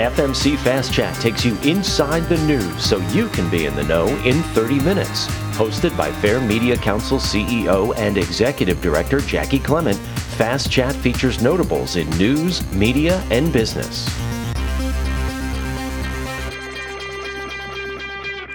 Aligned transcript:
FMC 0.00 0.56
Fast 0.56 0.94
Chat 0.94 1.14
takes 1.16 1.44
you 1.44 1.58
inside 1.58 2.20
the 2.20 2.38
news 2.46 2.82
so 2.82 2.96
you 3.08 3.28
can 3.28 3.50
be 3.50 3.66
in 3.66 3.76
the 3.76 3.84
know 3.84 4.06
in 4.24 4.42
30 4.54 4.80
minutes. 4.80 5.26
Hosted 5.58 5.94
by 5.94 6.10
Fair 6.10 6.40
Media 6.40 6.74
Council 6.74 7.18
CEO 7.18 7.94
and 7.98 8.16
Executive 8.16 8.80
Director 8.80 9.18
Jaci 9.18 9.62
Clement, 9.62 9.98
Fast 10.38 10.70
Chat 10.70 10.94
features 10.94 11.42
notables 11.42 11.96
in 11.96 12.08
news, 12.16 12.66
media, 12.72 13.22
and 13.30 13.52
business. 13.52 14.08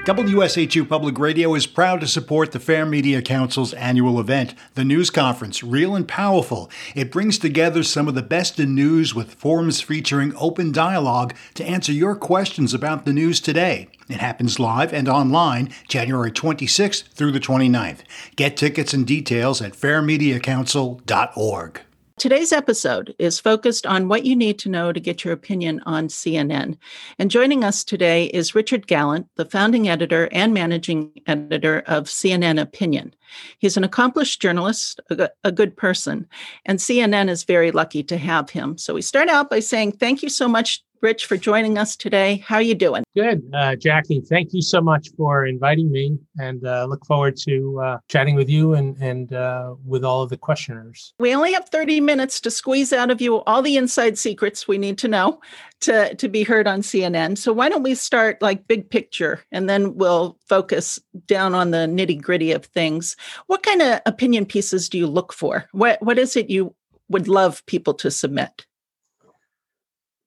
WSHU 0.05 0.87
Public 0.87 1.17
Radio 1.17 1.55
is 1.55 1.65
proud 1.65 1.99
to 1.99 2.07
support 2.07 2.51
the 2.51 2.59
Fair 2.59 2.85
Media 2.85 3.23
Council's 3.23 3.73
annual 3.73 4.19
event, 4.19 4.53
the 4.75 4.85
News 4.85 5.09
Conference, 5.09 5.63
Real 5.63 5.95
and 5.95 6.07
Powerful. 6.07 6.69
It 6.93 7.11
brings 7.11 7.39
together 7.39 7.81
some 7.81 8.07
of 8.07 8.13
the 8.13 8.21
best 8.21 8.59
in 8.59 8.75
news 8.75 9.15
with 9.15 9.33
forums 9.33 9.81
featuring 9.81 10.31
open 10.35 10.71
dialogue 10.71 11.33
to 11.55 11.65
answer 11.65 11.91
your 11.91 12.15
questions 12.15 12.71
about 12.71 13.05
the 13.05 13.13
news 13.13 13.41
today. 13.41 13.87
It 14.07 14.17
happens 14.17 14.59
live 14.59 14.93
and 14.93 15.09
online 15.09 15.73
January 15.87 16.31
26th 16.31 17.07
through 17.07 17.31
the 17.31 17.39
29th. 17.39 18.01
Get 18.35 18.57
tickets 18.57 18.93
and 18.93 19.07
details 19.07 19.59
at 19.59 19.73
fairmediacouncil.org. 19.73 21.81
Today's 22.17 22.53
episode 22.53 23.13
is 23.19 23.41
focused 23.41 23.85
on 23.85 24.07
what 24.07 24.25
you 24.25 24.37
need 24.37 24.57
to 24.59 24.69
know 24.69 24.93
to 24.93 25.01
get 25.01 25.25
your 25.25 25.33
opinion 25.33 25.81
on 25.85 26.07
CNN. 26.07 26.77
And 27.19 27.29
joining 27.29 27.61
us 27.61 27.83
today 27.83 28.27
is 28.27 28.55
Richard 28.55 28.87
Galant, 28.87 29.27
the 29.35 29.43
founding 29.43 29.89
editor 29.89 30.29
and 30.31 30.53
managing 30.53 31.11
editor 31.27 31.83
of 31.87 32.05
CNN 32.05 32.59
Opinion. 32.61 33.13
He's 33.59 33.75
an 33.75 33.83
accomplished 33.83 34.41
journalist, 34.41 35.01
a, 35.43 35.51
good 35.51 35.75
person, 35.75 36.25
and 36.65 36.79
CNN 36.79 37.27
is 37.29 37.43
very 37.43 37.71
lucky 37.71 38.01
to 38.03 38.17
have 38.17 38.49
him. 38.49 38.77
So 38.77 38.93
we 38.93 39.01
start 39.01 39.27
out 39.27 39.49
by 39.49 39.59
saying 39.59 39.93
thank 39.93 40.23
you 40.23 40.29
so 40.29 40.47
much 40.47 40.84
Rich, 41.01 41.25
for 41.25 41.37
joining 41.37 41.77
us 41.77 41.95
today. 41.95 42.37
How 42.37 42.55
are 42.55 42.61
you 42.61 42.75
doing? 42.75 43.03
Good, 43.15 43.43
uh, 43.53 43.75
Jaci. 43.75 44.25
Thank 44.27 44.53
you 44.53 44.61
so 44.61 44.81
much 44.81 45.09
for 45.15 45.45
inviting 45.45 45.91
me, 45.91 46.17
and 46.39 46.65
uh, 46.65 46.85
look 46.85 47.05
forward 47.05 47.37
to 47.47 47.79
uh, 47.81 47.97
chatting 48.07 48.35
with 48.35 48.49
you 48.49 48.73
and 48.73 48.97
and 48.97 49.33
uh, 49.33 49.75
with 49.85 50.03
all 50.03 50.23
of 50.23 50.29
the 50.29 50.37
questioners. 50.37 51.13
We 51.19 51.35
only 51.35 51.53
have 51.53 51.69
thirty 51.69 52.01
minutes 52.01 52.41
to 52.41 52.51
squeeze 52.51 52.91
out 52.91 53.11
of 53.11 53.21
you 53.21 53.43
all 53.43 53.61
the 53.61 53.77
inside 53.77 54.17
secrets 54.17 54.67
we 54.67 54.77
need 54.77 54.97
to 54.99 55.07
know 55.07 55.39
to 55.81 56.15
to 56.15 56.27
be 56.27 56.43
heard 56.43 56.67
on 56.67 56.81
CNN. 56.81 57.37
So 57.37 57.53
why 57.53 57.69
don't 57.69 57.83
we 57.83 57.95
start 57.95 58.41
like 58.41 58.67
big 58.67 58.89
picture, 58.89 59.43
and 59.51 59.69
then 59.69 59.95
we'll 59.95 60.37
focus 60.47 60.99
down 61.27 61.53
on 61.53 61.71
the 61.71 61.87
nitty 61.87 62.21
gritty 62.21 62.51
of 62.51 62.65
things. 62.65 63.15
What 63.47 63.63
kind 63.63 63.81
of 63.81 64.01
opinion 64.05 64.45
pieces 64.45 64.89
do 64.89 64.97
you 64.97 65.07
look 65.07 65.33
for? 65.33 65.65
What 65.71 66.01
what 66.01 66.17
is 66.17 66.35
it 66.35 66.49
you 66.49 66.75
would 67.09 67.27
love 67.27 67.65
people 67.65 67.93
to 67.93 68.11
submit? 68.11 68.65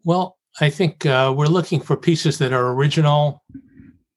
Well, 0.04 0.37
I 0.60 0.70
think 0.70 1.06
uh, 1.06 1.32
we're 1.36 1.46
looking 1.46 1.80
for 1.80 1.96
pieces 1.96 2.38
that 2.38 2.52
are 2.52 2.72
original, 2.72 3.42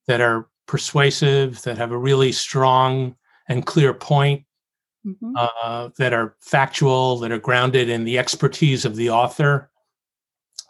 that 0.08 0.22
are 0.22 0.48
persuasive, 0.68 1.62
that 1.64 1.78
have 1.78 1.92
a 1.92 1.98
really 1.98 2.32
strong 2.32 3.16
and 3.48 3.66
clear 3.66 3.94
point, 3.94 4.44
mm-hmm. 5.06 5.34
uh, 5.36 5.90
that 5.98 6.14
are 6.14 6.36
factual, 6.40 7.18
that 7.20 7.32
are 7.32 7.40
grounded 7.40 7.90
in 7.90 8.04
the 8.04 8.18
expertise 8.18 8.86
of 8.86 8.96
the 8.96 9.10
author. 9.10 9.70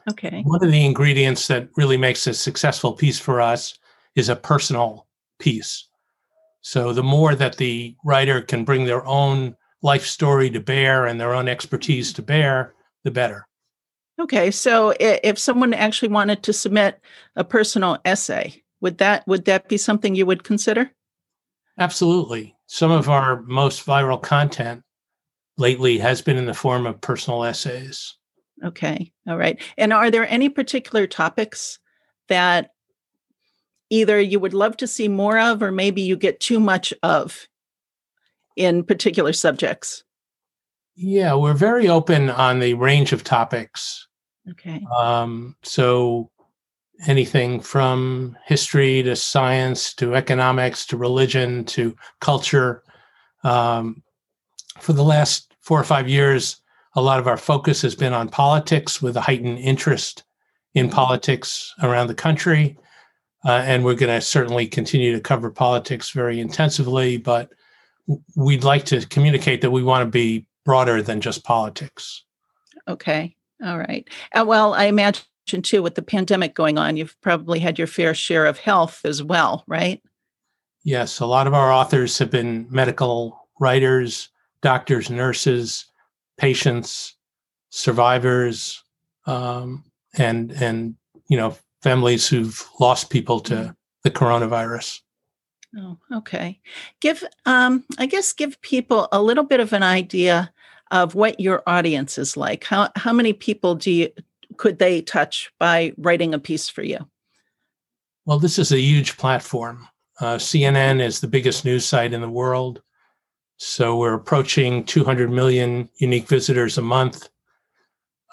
Okay. 0.09 0.41
One 0.43 0.63
of 0.63 0.71
the 0.71 0.85
ingredients 0.85 1.47
that 1.47 1.69
really 1.77 1.97
makes 1.97 2.27
a 2.27 2.33
successful 2.33 2.93
piece 2.93 3.19
for 3.19 3.39
us 3.39 3.77
is 4.15 4.29
a 4.29 4.35
personal 4.35 5.07
piece. 5.39 5.87
So 6.61 6.91
the 6.93 7.03
more 7.03 7.35
that 7.35 7.57
the 7.57 7.95
writer 8.03 8.41
can 8.41 8.65
bring 8.65 8.85
their 8.85 9.05
own 9.05 9.55
life 9.81 10.05
story 10.05 10.49
to 10.51 10.59
bear 10.59 11.05
and 11.05 11.19
their 11.19 11.33
own 11.33 11.47
expertise 11.47 12.13
to 12.13 12.21
bear, 12.21 12.73
the 13.03 13.11
better. 13.11 13.47
Okay, 14.19 14.51
so 14.51 14.93
if 14.99 15.39
someone 15.39 15.73
actually 15.73 16.09
wanted 16.09 16.43
to 16.43 16.53
submit 16.53 16.99
a 17.35 17.43
personal 17.43 17.97
essay, 18.05 18.61
would 18.81 18.97
that 18.99 19.27
would 19.27 19.45
that 19.45 19.67
be 19.67 19.77
something 19.77 20.15
you 20.15 20.25
would 20.25 20.43
consider? 20.43 20.91
Absolutely. 21.79 22.55
Some 22.67 22.91
of 22.91 23.09
our 23.09 23.41
most 23.43 23.85
viral 23.85 24.21
content 24.21 24.83
lately 25.57 25.97
has 25.97 26.21
been 26.21 26.37
in 26.37 26.45
the 26.45 26.53
form 26.53 26.85
of 26.85 27.01
personal 27.01 27.43
essays. 27.43 28.15
Okay. 28.63 29.11
All 29.27 29.37
right. 29.37 29.59
And 29.77 29.91
are 29.93 30.11
there 30.11 30.27
any 30.27 30.49
particular 30.49 31.07
topics 31.07 31.79
that 32.27 32.71
either 33.89 34.19
you 34.19 34.39
would 34.39 34.53
love 34.53 34.77
to 34.77 34.87
see 34.87 35.07
more 35.07 35.39
of 35.39 35.63
or 35.63 35.71
maybe 35.71 36.01
you 36.01 36.15
get 36.15 36.39
too 36.39 36.59
much 36.59 36.93
of 37.03 37.47
in 38.55 38.83
particular 38.83 39.33
subjects? 39.33 40.03
Yeah, 41.03 41.33
we're 41.33 41.55
very 41.55 41.89
open 41.89 42.29
on 42.29 42.59
the 42.59 42.75
range 42.75 43.11
of 43.11 43.23
topics. 43.23 44.07
Okay. 44.51 44.85
Um, 44.95 45.55
so 45.63 46.29
anything 47.07 47.59
from 47.59 48.37
history 48.45 49.01
to 49.01 49.15
science 49.15 49.95
to 49.95 50.15
economics 50.15 50.85
to 50.85 50.97
religion 50.97 51.65
to 51.65 51.95
culture. 52.19 52.83
Um, 53.43 54.03
for 54.79 54.93
the 54.93 55.03
last 55.03 55.55
four 55.61 55.79
or 55.79 55.83
five 55.83 56.07
years, 56.07 56.61
a 56.95 57.01
lot 57.01 57.19
of 57.19 57.27
our 57.27 57.37
focus 57.37 57.81
has 57.81 57.95
been 57.95 58.13
on 58.13 58.29
politics 58.29 59.01
with 59.01 59.17
a 59.17 59.21
heightened 59.21 59.57
interest 59.57 60.23
in 60.75 60.85
mm-hmm. 60.85 60.95
politics 60.95 61.73
around 61.81 62.07
the 62.07 62.13
country. 62.13 62.77
Uh, 63.43 63.63
and 63.65 63.83
we're 63.83 63.95
going 63.95 64.13
to 64.13 64.21
certainly 64.21 64.67
continue 64.67 65.11
to 65.13 65.19
cover 65.19 65.49
politics 65.49 66.11
very 66.11 66.39
intensively, 66.39 67.17
but 67.17 67.51
we'd 68.35 68.63
like 68.63 68.85
to 68.85 69.03
communicate 69.07 69.61
that 69.61 69.71
we 69.71 69.81
want 69.81 70.05
to 70.05 70.11
be 70.11 70.45
broader 70.65 71.01
than 71.01 71.21
just 71.21 71.43
politics. 71.43 72.23
Okay. 72.87 73.35
All 73.63 73.77
right. 73.77 74.07
Uh, 74.33 74.45
well, 74.47 74.73
I 74.73 74.85
imagine 74.85 75.23
too, 75.61 75.83
with 75.83 75.95
the 75.95 76.01
pandemic 76.01 76.55
going 76.55 76.77
on, 76.77 76.97
you've 76.97 77.19
probably 77.21 77.59
had 77.59 77.77
your 77.77 77.87
fair 77.87 78.13
share 78.13 78.45
of 78.45 78.57
health 78.57 79.01
as 79.03 79.21
well, 79.21 79.63
right? 79.67 80.01
Yes. 80.83 81.19
A 81.19 81.25
lot 81.25 81.47
of 81.47 81.53
our 81.53 81.71
authors 81.71 82.17
have 82.17 82.31
been 82.31 82.67
medical 82.69 83.47
writers, 83.59 84.29
doctors, 84.61 85.09
nurses, 85.09 85.85
patients, 86.37 87.15
survivors, 87.69 88.83
um, 89.25 89.83
and 90.17 90.51
and 90.51 90.95
you 91.27 91.37
know 91.37 91.55
families 91.81 92.27
who've 92.27 92.67
lost 92.79 93.09
people 93.09 93.39
to 93.41 93.55
mm-hmm. 93.55 93.71
the 94.03 94.11
coronavirus. 94.11 94.99
Oh, 95.77 95.97
okay. 96.13 96.59
Give, 96.99 97.23
um, 97.45 97.85
I 97.97 98.05
guess, 98.05 98.33
give 98.33 98.61
people 98.61 99.07
a 99.11 99.21
little 99.21 99.45
bit 99.45 99.59
of 99.59 99.71
an 99.71 99.83
idea 99.83 100.51
of 100.91 101.15
what 101.15 101.39
your 101.39 101.63
audience 101.65 102.17
is 102.17 102.35
like. 102.35 102.65
How 102.65 102.89
how 102.95 103.13
many 103.13 103.33
people 103.33 103.75
do 103.75 103.91
you 103.91 104.09
could 104.57 104.79
they 104.79 105.01
touch 105.01 105.51
by 105.57 105.93
writing 105.97 106.33
a 106.33 106.39
piece 106.39 106.69
for 106.69 106.83
you? 106.83 106.99
Well, 108.25 108.37
this 108.37 108.59
is 108.59 108.71
a 108.71 108.79
huge 108.79 109.17
platform. 109.17 109.87
Uh, 110.19 110.35
CNN 110.35 111.01
is 111.01 111.19
the 111.19 111.27
biggest 111.27 111.65
news 111.65 111.85
site 111.85 112.13
in 112.13 112.21
the 112.21 112.29
world, 112.29 112.81
so 113.57 113.97
we're 113.97 114.13
approaching 114.13 114.83
200 114.83 115.31
million 115.31 115.89
unique 115.97 116.27
visitors 116.27 116.77
a 116.77 116.81
month, 116.81 117.29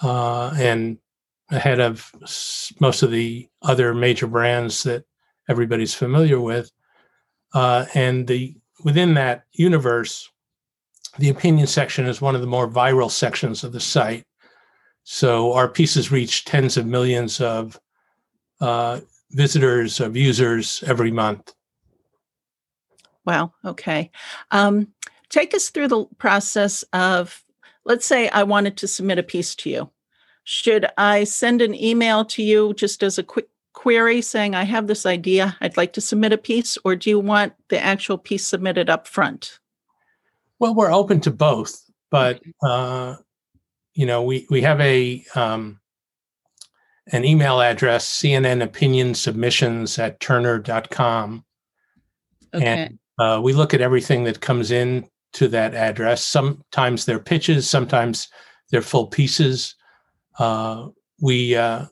uh, 0.02 0.52
and 0.58 0.98
ahead 1.50 1.80
of 1.80 2.12
most 2.80 3.02
of 3.02 3.10
the 3.10 3.48
other 3.62 3.94
major 3.94 4.26
brands 4.26 4.82
that 4.82 5.04
everybody's 5.48 5.94
familiar 5.94 6.40
with. 6.40 6.70
Uh, 7.54 7.86
and 7.94 8.26
the 8.26 8.54
within 8.84 9.14
that 9.14 9.44
universe, 9.52 10.28
the 11.18 11.30
opinion 11.30 11.66
section 11.66 12.06
is 12.06 12.20
one 12.20 12.34
of 12.34 12.40
the 12.40 12.46
more 12.46 12.68
viral 12.68 13.10
sections 13.10 13.64
of 13.64 13.72
the 13.72 13.80
site. 13.80 14.24
So 15.04 15.52
our 15.54 15.68
pieces 15.68 16.12
reach 16.12 16.44
tens 16.44 16.76
of 16.76 16.86
millions 16.86 17.40
of 17.40 17.80
uh, 18.60 19.00
visitors, 19.30 20.00
of 20.00 20.16
users 20.16 20.84
every 20.86 21.10
month. 21.10 21.54
Wow. 23.24 23.52
Okay. 23.64 24.10
Um, 24.50 24.88
take 25.28 25.54
us 25.54 25.70
through 25.70 25.88
the 25.88 26.04
process 26.18 26.82
of, 26.92 27.42
let's 27.84 28.06
say 28.06 28.28
I 28.28 28.42
wanted 28.42 28.76
to 28.78 28.88
submit 28.88 29.18
a 29.18 29.22
piece 29.22 29.54
to 29.56 29.70
you. 29.70 29.90
Should 30.44 30.86
I 30.96 31.24
send 31.24 31.60
an 31.62 31.74
email 31.74 32.24
to 32.26 32.42
you 32.42 32.74
just 32.74 33.02
as 33.02 33.18
a 33.18 33.22
quick 33.22 33.48
query 33.78 34.20
saying, 34.20 34.56
I 34.56 34.64
have 34.64 34.88
this 34.88 35.06
idea, 35.06 35.56
I'd 35.60 35.76
like 35.76 35.92
to 35.92 36.00
submit 36.00 36.32
a 36.32 36.36
piece, 36.36 36.76
or 36.84 36.96
do 36.96 37.08
you 37.10 37.20
want 37.20 37.52
the 37.68 37.78
actual 37.78 38.18
piece 38.18 38.44
submitted 38.44 38.90
up 38.90 39.06
front? 39.06 39.60
Well, 40.58 40.74
we're 40.74 40.92
open 40.92 41.20
to 41.20 41.30
both, 41.30 41.80
but 42.10 42.42
uh, 42.60 43.14
you 43.94 44.04
know, 44.04 44.24
we 44.24 44.48
we 44.50 44.62
have 44.62 44.80
a 44.80 45.24
um, 45.36 45.78
an 47.12 47.24
email 47.24 47.60
address, 47.60 48.20
CNN 48.20 48.64
opinion 48.64 49.14
submissions 49.14 49.96
at 49.96 50.18
turner.com. 50.18 51.44
Okay. 52.52 52.66
And 52.66 52.98
uh, 53.20 53.40
we 53.40 53.52
look 53.52 53.74
at 53.74 53.80
everything 53.80 54.24
that 54.24 54.40
comes 54.40 54.72
in 54.72 55.08
to 55.34 55.46
that 55.48 55.76
address. 55.76 56.24
Sometimes 56.24 57.04
they're 57.04 57.20
pitches, 57.20 57.70
sometimes 57.70 58.26
they're 58.70 58.82
full 58.82 59.06
pieces. 59.06 59.76
Uh, 60.36 60.88
we 61.20 61.54
uh, 61.54 61.86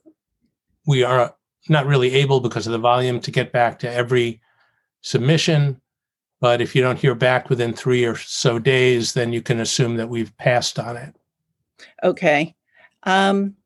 we 0.85 1.05
are 1.05 1.37
not 1.71 1.87
really 1.87 2.15
able 2.15 2.41
because 2.41 2.67
of 2.67 2.73
the 2.73 2.79
volume 2.79 3.21
to 3.21 3.31
get 3.31 3.53
back 3.53 3.79
to 3.81 3.93
every 3.93 4.41
submission. 5.01 5.81
But 6.41 6.61
if 6.61 6.75
you 6.75 6.83
don't 6.83 6.99
hear 6.99 7.15
back 7.15 7.49
within 7.49 7.73
three 7.73 8.05
or 8.05 8.17
so 8.17 8.59
days, 8.59 9.15
then 9.15 9.33
you 9.33 9.43
can 9.43 9.61
assume 9.61 9.97
that 9.97 10.09
we've 10.09 10.37
passed 10.37 10.79
on 10.79 10.97
it. 10.97 11.17
Okay. 12.03 12.55
Um, 13.05 13.57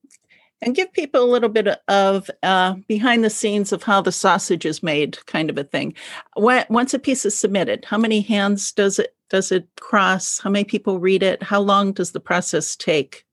and 0.63 0.75
give 0.75 0.93
people 0.93 1.23
a 1.23 1.31
little 1.31 1.49
bit 1.49 1.69
of 1.89 2.31
uh, 2.43 2.75
behind 2.87 3.25
the 3.25 3.31
scenes 3.31 3.73
of 3.73 3.83
how 3.83 4.01
the 4.01 4.13
sausage 4.13 4.67
is 4.67 4.83
made, 4.83 5.25
kind 5.27 5.49
of 5.49 5.57
a 5.57 5.65
thing. 5.65 5.95
Once 6.37 6.93
a 6.93 6.99
piece 6.99 7.25
is 7.25 7.37
submitted, 7.37 7.85
how 7.87 7.97
many 7.99 8.21
hands 8.21 8.73
does 8.73 8.99
it 8.99 9.15
does 9.31 9.53
it 9.53 9.69
cross? 9.81 10.41
How 10.41 10.51
many 10.51 10.65
people 10.65 10.99
read 10.99 11.23
it? 11.23 11.43
How 11.43 11.61
long 11.61 11.93
does 11.93 12.13
the 12.13 12.21
process 12.21 12.75
take 12.75 13.25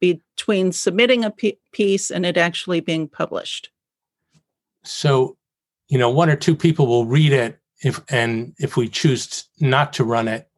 between 0.00 0.72
submitting 0.72 1.24
a 1.24 1.32
piece 1.72 2.10
and 2.10 2.26
it 2.26 2.36
actually 2.36 2.80
being 2.80 3.08
published? 3.08 3.70
So, 4.86 5.36
you 5.88 5.98
know, 5.98 6.10
one 6.10 6.30
or 6.30 6.36
two 6.36 6.56
people 6.56 6.86
will 6.86 7.06
read 7.06 7.32
it, 7.32 7.58
if 7.82 8.00
and 8.08 8.54
if 8.58 8.76
we 8.76 8.88
choose 8.88 9.44
not 9.60 9.92
to 9.94 10.04
run 10.04 10.28
it, 10.28 10.48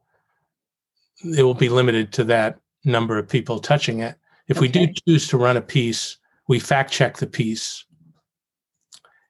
it 1.23 1.43
will 1.43 1.53
be 1.53 1.69
limited 1.69 2.13
to 2.13 2.23
that 2.25 2.59
number 2.85 3.17
of 3.17 3.27
people 3.27 3.59
touching 3.59 3.99
it. 3.99 4.15
If 4.47 4.57
okay. 4.57 4.61
we 4.61 4.67
do 4.67 4.93
choose 5.07 5.27
to 5.29 5.37
run 5.37 5.57
a 5.57 5.61
piece, 5.61 6.17
we 6.47 6.59
fact 6.59 6.91
check 6.91 7.17
the 7.17 7.27
piece. 7.27 7.85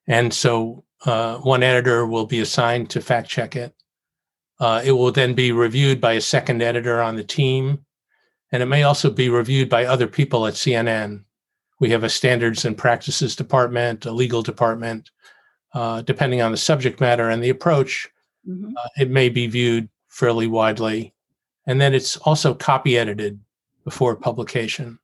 And 0.08 0.34
so 0.34 0.86
uh, 1.06 1.38
one 1.38 1.64
editor 1.64 2.06
will 2.06 2.26
be 2.26 2.40
assigned 2.40 2.90
to 2.92 3.02
fact 3.02 3.30
check 3.30 3.56
it. 3.56 3.74
Uh, 4.60 4.82
it 4.84 4.92
will 4.92 5.12
then 5.12 5.34
be 5.34 5.52
reviewed 5.52 6.02
by 6.02 6.14
a 6.14 6.22
second 6.22 6.62
editor 6.62 7.02
on 7.02 7.16
the 7.16 7.24
team. 7.24 7.86
And 8.52 8.64
it 8.64 8.66
may 8.66 8.84
also 8.84 9.10
be 9.10 9.30
reviewed 9.30 9.70
by 9.70 9.86
other 9.86 10.08
people 10.08 10.48
at 10.48 10.56
CNN. 10.56 11.24
We 11.80 11.90
have 11.92 12.04
a 12.04 12.10
standards 12.10 12.66
and 12.66 12.78
practices 12.78 13.36
department, 13.36 14.06
a 14.06 14.12
legal 14.12 14.42
department. 14.42 15.12
Uh, 15.74 16.02
depending 16.02 16.42
on 16.42 16.52
the 16.52 16.58
subject 16.58 17.00
matter 17.00 17.30
and 17.30 17.44
the 17.44 17.50
approach, 17.50 18.10
mm-hmm. 18.48 18.74
Uh, 18.76 18.88
it 18.98 19.10
may 19.10 19.30
be 19.30 19.46
viewed 19.46 19.88
fairly 20.08 20.48
widely. 20.48 21.14
And 21.68 21.80
then 21.80 21.94
it's 21.94 22.18
also 22.18 22.56
copy 22.56 22.98
edited 22.98 23.40
before 23.84 24.16
publication. 24.16 24.98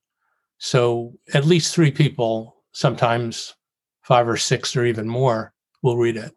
So 0.57 1.13
at 1.33 1.45
least 1.45 1.75
three 1.75 1.91
people, 1.91 2.55
sometimes 2.71 3.55
five 4.01 4.27
or 4.27 4.37
six 4.37 4.75
or 4.75 4.85
even 4.85 5.07
more, 5.07 5.53
will 5.83 5.97
read 5.97 6.17
it. 6.17 6.33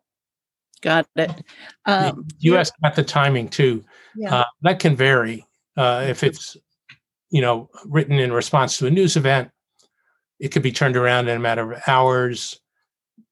Got 0.82 1.06
it. 1.16 1.30
Um, 1.86 2.28
you 2.38 2.56
asked 2.56 2.74
about 2.78 2.96
the 2.96 3.04
timing 3.04 3.48
too. 3.48 3.84
Yeah. 4.14 4.34
Uh, 4.34 4.44
that 4.62 4.78
can 4.78 4.94
vary. 4.94 5.46
Uh, 5.76 6.04
if 6.06 6.22
it's, 6.22 6.56
you 7.30 7.40
know, 7.40 7.70
written 7.86 8.18
in 8.18 8.32
response 8.32 8.76
to 8.78 8.86
a 8.86 8.90
news 8.90 9.16
event, 9.16 9.50
it 10.38 10.48
could 10.48 10.62
be 10.62 10.72
turned 10.72 10.96
around 10.96 11.28
in 11.28 11.36
a 11.36 11.40
matter 11.40 11.72
of 11.72 11.82
hours. 11.86 12.60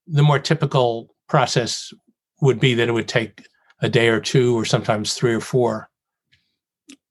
The 0.06 0.22
more 0.22 0.38
typical 0.38 1.14
process 1.28 1.92
would 2.40 2.60
be 2.60 2.74
that 2.74 2.88
it 2.88 2.92
would 2.92 3.08
take 3.08 3.46
a 3.80 3.88
day 3.88 4.08
or 4.08 4.20
two, 4.20 4.58
or 4.58 4.64
sometimes 4.64 5.14
three 5.14 5.34
or 5.34 5.40
four. 5.40 5.88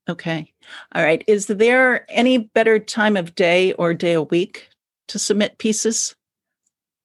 Okay. 0.08 0.52
All 0.94 1.02
right. 1.02 1.24
Is 1.26 1.46
there 1.46 2.06
any 2.10 2.38
better 2.38 2.78
time 2.78 3.16
of 3.16 3.34
day 3.34 3.72
or 3.74 3.94
day 3.94 4.14
a 4.14 4.22
week 4.22 4.68
to 5.08 5.18
submit 5.18 5.58
pieces? 5.58 6.14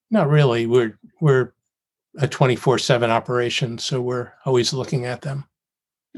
Not 0.09 0.29
really. 0.29 0.67
We're 0.67 0.97
we're 1.19 1.53
a 2.19 2.27
24/7 2.27 3.09
operation, 3.09 3.77
so 3.77 4.01
we're 4.01 4.33
always 4.45 4.73
looking 4.73 5.05
at 5.05 5.21
them. 5.21 5.45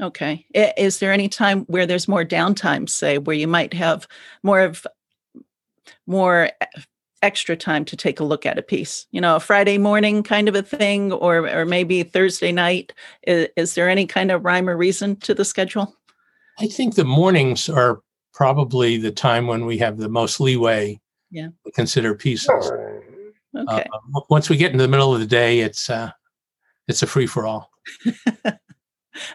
Okay. 0.00 0.44
Is 0.54 0.98
there 0.98 1.12
any 1.12 1.28
time 1.28 1.60
where 1.66 1.86
there's 1.86 2.08
more 2.08 2.24
downtime, 2.24 2.88
say, 2.88 3.18
where 3.18 3.36
you 3.36 3.46
might 3.46 3.72
have 3.72 4.08
more 4.42 4.60
of 4.60 4.86
more 6.06 6.50
extra 7.22 7.56
time 7.56 7.84
to 7.86 7.96
take 7.96 8.20
a 8.20 8.24
look 8.24 8.44
at 8.46 8.58
a 8.58 8.62
piece? 8.62 9.06
You 9.10 9.20
know, 9.20 9.36
a 9.36 9.40
Friday 9.40 9.78
morning 9.78 10.22
kind 10.22 10.48
of 10.48 10.54
a 10.54 10.62
thing, 10.62 11.12
or 11.12 11.48
or 11.48 11.64
maybe 11.64 12.02
Thursday 12.02 12.52
night. 12.52 12.92
Is, 13.26 13.48
is 13.56 13.74
there 13.74 13.88
any 13.88 14.06
kind 14.06 14.30
of 14.30 14.44
rhyme 14.44 14.68
or 14.68 14.76
reason 14.76 15.16
to 15.16 15.34
the 15.34 15.44
schedule? 15.44 15.94
I 16.58 16.66
think 16.66 16.94
the 16.94 17.04
mornings 17.04 17.68
are 17.68 18.00
probably 18.32 18.96
the 18.96 19.10
time 19.10 19.46
when 19.46 19.66
we 19.66 19.78
have 19.78 19.96
the 19.96 20.08
most 20.08 20.40
leeway 20.40 21.00
yeah. 21.30 21.48
to 21.64 21.72
consider 21.72 22.14
pieces. 22.14 22.72
Okay. 23.56 23.86
Uh, 24.14 24.20
once 24.28 24.50
we 24.50 24.56
get 24.56 24.72
into 24.72 24.82
the 24.82 24.88
middle 24.88 25.14
of 25.14 25.20
the 25.20 25.26
day, 25.26 25.60
it's 25.60 25.88
uh, 25.88 26.10
it's 26.88 27.02
a 27.02 27.06
free 27.06 27.26
for 27.26 27.46
all. 27.46 27.70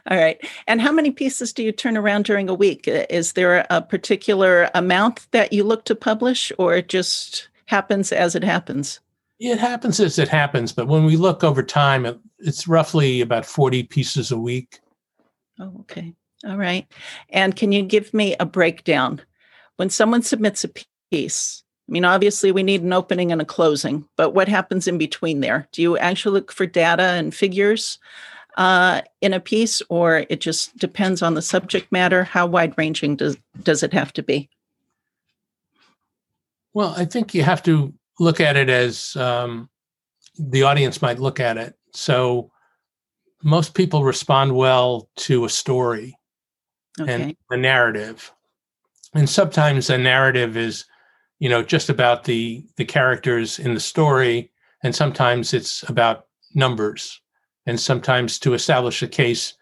all 0.10 0.18
right. 0.18 0.40
And 0.68 0.82
how 0.82 0.92
many 0.92 1.12
pieces 1.12 1.54
do 1.54 1.64
you 1.64 1.72
turn 1.72 1.98
around 1.98 2.26
during 2.26 2.50
a 2.50 2.54
week? 2.54 2.88
Is 2.88 3.34
there 3.34 3.66
a 3.70 3.82
particular 3.82 4.70
amount 4.74 5.28
that 5.32 5.54
you 5.54 5.64
look 5.64 5.86
to 5.86 5.96
publish, 5.96 6.52
or 6.58 6.76
it 6.76 6.90
just 6.90 7.50
happens 7.66 8.12
as 8.12 8.36
it 8.36 8.44
happens? 8.44 9.00
It 9.40 9.58
happens 9.58 10.00
as 10.00 10.20
it 10.20 10.28
happens, 10.28 10.74
but 10.74 10.88
when 10.88 11.06
we 11.06 11.16
look 11.16 11.44
over 11.44 11.64
time, 11.64 12.06
it, 12.06 12.20
it's 12.40 12.68
roughly 12.68 13.22
about 13.22 13.46
forty 13.46 13.84
pieces 13.84 14.32
a 14.32 14.38
week. 14.38 14.80
Oh, 15.60 15.74
okay. 15.82 16.14
All 16.46 16.58
right. 16.58 16.86
And 17.30 17.56
can 17.56 17.72
you 17.72 17.82
give 17.82 18.14
me 18.14 18.36
a 18.40 18.46
breakdown? 18.46 19.22
When 19.78 19.90
someone 19.90 20.22
submits 20.22 20.64
a 20.64 20.72
piece, 21.12 21.64
I 21.88 21.92
mean, 21.92 22.06
obviously 22.06 22.52
we 22.52 22.64
need 22.64 22.82
an 22.82 22.94
opening 22.94 23.32
and 23.32 23.42
a 23.42 23.46
closing, 23.46 24.08
but 24.16 24.32
what 24.32 24.48
happens 24.48 24.88
in 24.88 24.98
between 24.98 25.40
there? 25.40 25.68
Do 25.72 25.82
you 25.82 25.98
actually 25.98 26.34
look 26.34 26.52
for 26.52 26.66
data 26.66 27.04
and 27.04 27.34
figures 27.34 27.98
uh, 28.60 29.02
in 29.22 29.34
a 29.34 29.40
piece, 29.40 29.82
or 29.88 30.26
it 30.30 30.42
just 30.42 30.78
depends 30.78 31.22
on 31.22 31.34
the 31.34 31.42
subject 31.42 31.92
matter? 31.94 32.26
How 32.26 32.46
wide 32.46 32.78
ranging 32.78 33.16
does, 33.16 33.38
does 33.64 33.84
it 33.84 33.94
have 33.94 34.12
to 34.14 34.22
be? 34.22 34.50
Well, 36.74 36.94
I 36.98 37.06
think 37.06 37.34
you 37.34 37.42
have 37.44 37.64
to 37.64 37.94
look 38.20 38.42
at 38.42 38.58
it 38.58 38.70
as 38.70 39.16
um, 39.16 39.70
the 40.38 40.64
audience 40.64 41.02
might 41.02 41.20
look 41.20 41.40
at 41.40 41.58
it. 41.58 41.76
So 41.94 42.52
most 43.42 43.76
people 43.76 44.04
respond 44.04 44.54
well 44.54 45.10
to 45.16 45.46
a 45.46 45.50
story 45.50 46.18
okay. 47.00 47.14
and 47.14 47.38
a 47.50 47.56
narrative. 47.56 48.30
And 49.16 49.30
sometimes 49.30 49.90
a 49.90 49.98
narrative 49.98 50.58
is, 50.58 50.84
you 51.40 51.48
know, 51.48 51.64
just 51.64 51.90
about 51.90 52.26
the 52.26 52.68
the 52.76 52.84
characters 52.84 53.58
in 53.58 53.74
the 53.74 53.80
story, 53.80 54.52
and 54.84 54.94
sometimes 54.94 55.54
it's 55.54 55.90
about 55.90 56.26
numbers. 56.54 57.22
And 57.66 57.80
sometimes 57.80 58.40
to 58.40 58.54
establish 58.54 59.04
a 59.04 59.08
case, 59.08 59.54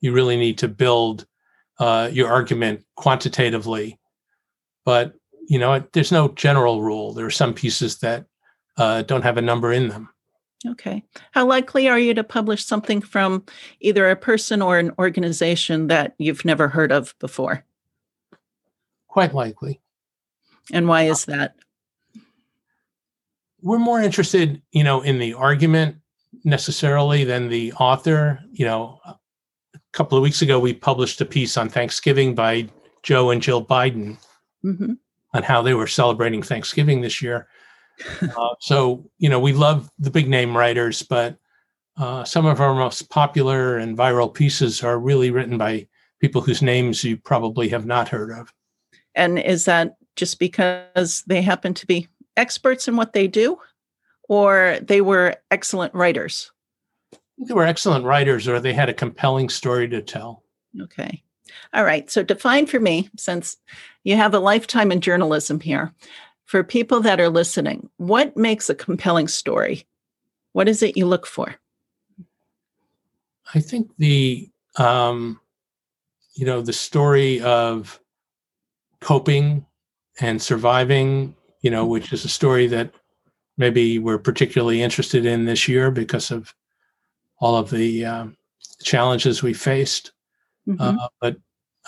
you 0.00 0.12
really 0.12 0.36
need 0.36 0.58
to 0.58 0.68
build 0.68 1.26
uh, 1.78 2.10
your 2.12 2.28
argument 2.28 2.84
quantitatively. 2.96 3.98
But 4.84 5.14
you 5.48 5.58
know, 5.58 5.84
there's 5.92 6.12
no 6.12 6.28
general 6.28 6.82
rule. 6.82 7.12
There 7.12 7.26
are 7.26 7.30
some 7.30 7.54
pieces 7.54 7.98
that 7.98 8.26
uh, 8.76 9.02
don't 9.02 9.22
have 9.22 9.36
a 9.36 9.42
number 9.42 9.72
in 9.72 9.88
them. 9.88 10.08
Okay. 10.66 11.04
How 11.32 11.46
likely 11.46 11.88
are 11.88 11.98
you 11.98 12.14
to 12.14 12.24
publish 12.24 12.64
something 12.64 13.00
from 13.00 13.44
either 13.80 14.10
a 14.10 14.16
person 14.16 14.62
or 14.62 14.78
an 14.78 14.90
organization 14.98 15.86
that 15.88 16.14
you've 16.18 16.44
never 16.44 16.68
heard 16.68 16.90
of 16.90 17.14
before? 17.20 17.64
Quite 19.06 19.34
likely. 19.34 19.80
And 20.72 20.88
why 20.88 21.04
is 21.04 21.26
that? 21.26 21.54
We're 23.62 23.78
more 23.78 24.00
interested, 24.00 24.60
you 24.72 24.82
know, 24.82 25.00
in 25.00 25.18
the 25.18 25.34
argument 25.34 25.96
necessarily 26.44 27.24
than 27.24 27.48
the 27.48 27.72
author. 27.74 28.40
You 28.52 28.64
know, 28.66 29.00
a 29.04 29.14
couple 29.92 30.16
of 30.16 30.22
weeks 30.22 30.42
ago, 30.42 30.58
we 30.58 30.72
published 30.72 31.20
a 31.20 31.26
piece 31.26 31.56
on 31.56 31.68
Thanksgiving 31.68 32.34
by 32.34 32.68
Joe 33.02 33.30
and 33.30 33.42
Jill 33.42 33.64
Biden 33.64 34.18
mm-hmm. 34.64 34.92
on 35.34 35.42
how 35.42 35.62
they 35.62 35.74
were 35.74 35.86
celebrating 35.86 36.42
Thanksgiving 36.42 37.00
this 37.00 37.22
year 37.22 37.48
uh, 38.36 38.54
so 38.60 39.08
you 39.18 39.28
know 39.28 39.40
we 39.40 39.52
love 39.52 39.90
the 39.98 40.10
big 40.10 40.28
name 40.28 40.56
writers, 40.56 41.02
but 41.02 41.36
uh, 41.96 42.24
some 42.24 42.46
of 42.46 42.60
our 42.60 42.74
most 42.74 43.08
popular 43.10 43.78
and 43.78 43.96
viral 43.96 44.32
pieces 44.32 44.82
are 44.82 44.98
really 44.98 45.30
written 45.30 45.56
by 45.56 45.86
people 46.20 46.40
whose 46.40 46.62
names 46.62 47.02
you 47.02 47.16
probably 47.16 47.68
have 47.68 47.86
not 47.86 48.08
heard 48.08 48.30
of. 48.30 48.52
And 49.14 49.38
is 49.38 49.64
that 49.64 49.96
just 50.14 50.38
because 50.38 51.22
they 51.26 51.40
happen 51.40 51.72
to 51.74 51.86
be 51.86 52.08
experts 52.36 52.86
in 52.86 52.96
what 52.96 53.14
they 53.14 53.26
do, 53.26 53.58
or 54.28 54.78
they 54.82 55.00
were 55.00 55.36
excellent 55.50 55.94
writers? 55.94 56.50
They 57.38 57.54
were 57.54 57.64
excellent 57.64 58.04
writers, 58.04 58.48
or 58.48 58.60
they 58.60 58.72
had 58.72 58.88
a 58.88 58.94
compelling 58.94 59.48
story 59.48 59.88
to 59.88 60.00
tell. 60.00 60.42
Okay. 60.80 61.22
All 61.72 61.84
right. 61.84 62.10
So 62.10 62.22
define 62.22 62.66
for 62.66 62.80
me, 62.80 63.10
since 63.16 63.56
you 64.04 64.16
have 64.16 64.34
a 64.34 64.38
lifetime 64.38 64.90
in 64.90 65.00
journalism 65.00 65.60
here, 65.60 65.92
for 66.44 66.62
people 66.62 67.00
that 67.00 67.20
are 67.20 67.28
listening, 67.28 67.88
what 67.96 68.36
makes 68.36 68.70
a 68.70 68.74
compelling 68.74 69.28
story? 69.28 69.86
What 70.52 70.68
is 70.68 70.82
it 70.82 70.96
you 70.96 71.06
look 71.06 71.26
for? 71.26 71.54
I 73.54 73.60
think 73.60 73.90
the 73.98 74.48
um, 74.76 75.40
you 76.34 76.46
know 76.46 76.62
the 76.62 76.72
story 76.72 77.40
of 77.42 78.00
coping 79.00 79.66
and 80.20 80.40
surviving, 80.40 81.34
you 81.60 81.70
know, 81.70 81.84
which 81.84 82.12
is 82.12 82.24
a 82.24 82.28
story 82.28 82.66
that 82.68 82.92
maybe 83.56 83.98
we're 83.98 84.18
particularly 84.18 84.82
interested 84.82 85.26
in 85.26 85.44
this 85.44 85.68
year 85.68 85.90
because 85.90 86.30
of 86.30 86.54
all 87.38 87.56
of 87.56 87.70
the 87.70 88.04
um, 88.04 88.36
challenges 88.82 89.42
we 89.42 89.52
faced. 89.52 90.12
Mm-hmm. 90.68 90.98
Uh, 90.98 91.08
but 91.20 91.36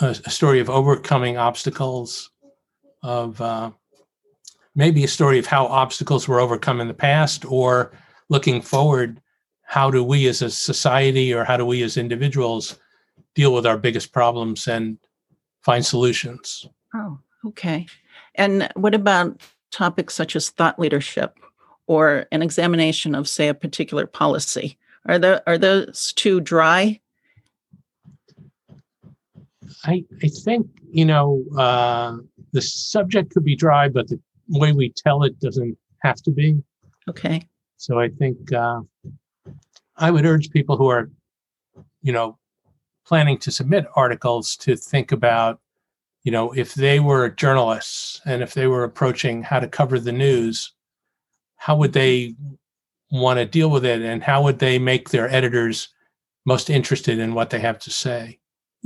a, 0.00 0.16
a, 0.24 0.30
story 0.30 0.60
of 0.60 0.70
overcoming 0.70 1.36
obstacles, 1.36 2.30
of 3.02 3.40
uh, 3.40 3.70
maybe 4.74 5.02
a 5.02 5.08
story 5.08 5.38
of 5.38 5.46
how 5.46 5.66
obstacles 5.66 6.28
were 6.28 6.40
overcome 6.40 6.80
in 6.80 6.88
the 6.88 6.94
past 6.94 7.44
or 7.44 7.92
looking 8.28 8.62
forward 8.62 9.20
how 9.68 9.90
do 9.90 10.02
we 10.02 10.26
as 10.28 10.40
a 10.40 10.48
society 10.48 11.34
or 11.34 11.44
how 11.44 11.56
do 11.56 11.66
we 11.66 11.82
as 11.82 11.98
individuals 11.98 12.78
deal 13.34 13.52
with 13.52 13.66
our 13.66 13.76
biggest 13.76 14.12
problems 14.12 14.66
and 14.66 14.96
find 15.60 15.84
solutions 15.84 16.66
oh 16.94 17.18
okay 17.44 17.86
and 18.36 18.70
what 18.76 18.94
about 18.94 19.40
topics 19.70 20.14
such 20.14 20.36
as 20.36 20.48
thought 20.50 20.78
leadership 20.78 21.38
or 21.88 22.26
an 22.30 22.42
examination 22.42 23.14
of, 23.14 23.28
say, 23.28 23.48
a 23.48 23.54
particular 23.54 24.06
policy? 24.06 24.78
Are 25.06 25.18
the 25.18 25.42
are 25.46 25.58
those 25.58 26.12
too 26.14 26.40
dry? 26.40 27.00
I 29.84 30.04
I 30.22 30.28
think 30.28 30.66
you 30.90 31.04
know 31.04 31.42
uh, 31.56 32.18
the 32.52 32.60
subject 32.60 33.32
could 33.32 33.44
be 33.44 33.56
dry, 33.56 33.88
but 33.88 34.08
the 34.08 34.20
way 34.48 34.72
we 34.72 34.92
tell 34.96 35.24
it 35.24 35.40
doesn't 35.40 35.76
have 36.02 36.16
to 36.22 36.30
be. 36.30 36.62
Okay. 37.08 37.48
So 37.78 37.98
I 37.98 38.08
think 38.08 38.52
uh, 38.52 38.80
I 39.96 40.10
would 40.10 40.26
urge 40.26 40.50
people 40.50 40.76
who 40.76 40.88
are, 40.88 41.10
you 42.02 42.12
know, 42.12 42.38
planning 43.06 43.38
to 43.38 43.50
submit 43.50 43.86
articles 43.94 44.56
to 44.56 44.76
think 44.76 45.12
about, 45.12 45.60
you 46.24 46.32
know, 46.32 46.52
if 46.52 46.74
they 46.74 47.00
were 47.00 47.30
journalists 47.30 48.20
and 48.26 48.42
if 48.42 48.52
they 48.52 48.66
were 48.66 48.84
approaching 48.84 49.42
how 49.42 49.60
to 49.60 49.68
cover 49.68 49.98
the 49.98 50.12
news, 50.12 50.72
how 51.58 51.76
would 51.76 51.92
they 51.92 52.34
want 53.10 53.38
to 53.38 53.46
deal 53.46 53.70
with 53.70 53.84
it 53.84 54.02
and 54.02 54.22
how 54.22 54.42
would 54.42 54.58
they 54.58 54.78
make 54.78 55.10
their 55.10 55.28
editors 55.32 55.88
most 56.46 56.70
interested 56.70 57.18
in 57.18 57.34
what 57.34 57.50
they 57.50 57.60
have 57.60 57.78
to 57.80 57.90
say? 57.90 58.38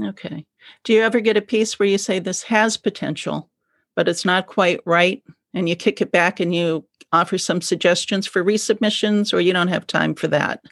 Okay. 0.02 0.44
Do 0.84 0.92
you 0.92 1.02
ever 1.02 1.20
get 1.20 1.36
a 1.36 1.42
piece 1.42 1.78
where 1.78 1.88
you 1.88 1.98
say 1.98 2.18
this 2.18 2.42
has 2.44 2.76
potential, 2.76 3.50
but 3.94 4.08
it's 4.08 4.24
not 4.24 4.46
quite 4.46 4.80
right? 4.86 5.22
And 5.54 5.68
you 5.68 5.76
kick 5.76 6.00
it 6.00 6.10
back 6.10 6.40
and 6.40 6.54
you 6.54 6.86
offer 7.12 7.36
some 7.38 7.60
suggestions 7.60 8.26
for 8.26 8.42
resubmissions, 8.42 9.34
or 9.34 9.40
you 9.40 9.52
don't 9.52 9.68
have 9.68 9.86
time 9.86 10.14
for 10.14 10.28
that? 10.28 10.64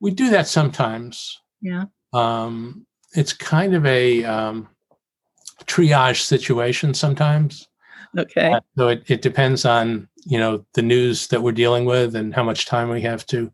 We 0.00 0.12
do 0.12 0.30
that 0.30 0.46
sometimes. 0.46 1.40
Yeah. 1.60 1.84
Um, 2.12 2.86
it's 3.14 3.32
kind 3.32 3.74
of 3.74 3.84
a 3.84 4.24
um, 4.24 4.68
triage 5.64 6.22
situation 6.22 6.94
sometimes. 6.94 7.68
Okay. 8.16 8.52
Uh, 8.52 8.60
so 8.76 8.88
it, 8.88 9.02
it 9.08 9.22
depends 9.22 9.64
on 9.64 10.08
you 10.24 10.38
know 10.38 10.64
the 10.74 10.82
news 10.82 11.28
that 11.28 11.42
we're 11.42 11.52
dealing 11.52 11.84
with 11.84 12.14
and 12.14 12.34
how 12.34 12.42
much 12.42 12.66
time 12.66 12.88
we 12.88 13.02
have 13.02 13.26
to, 13.26 13.52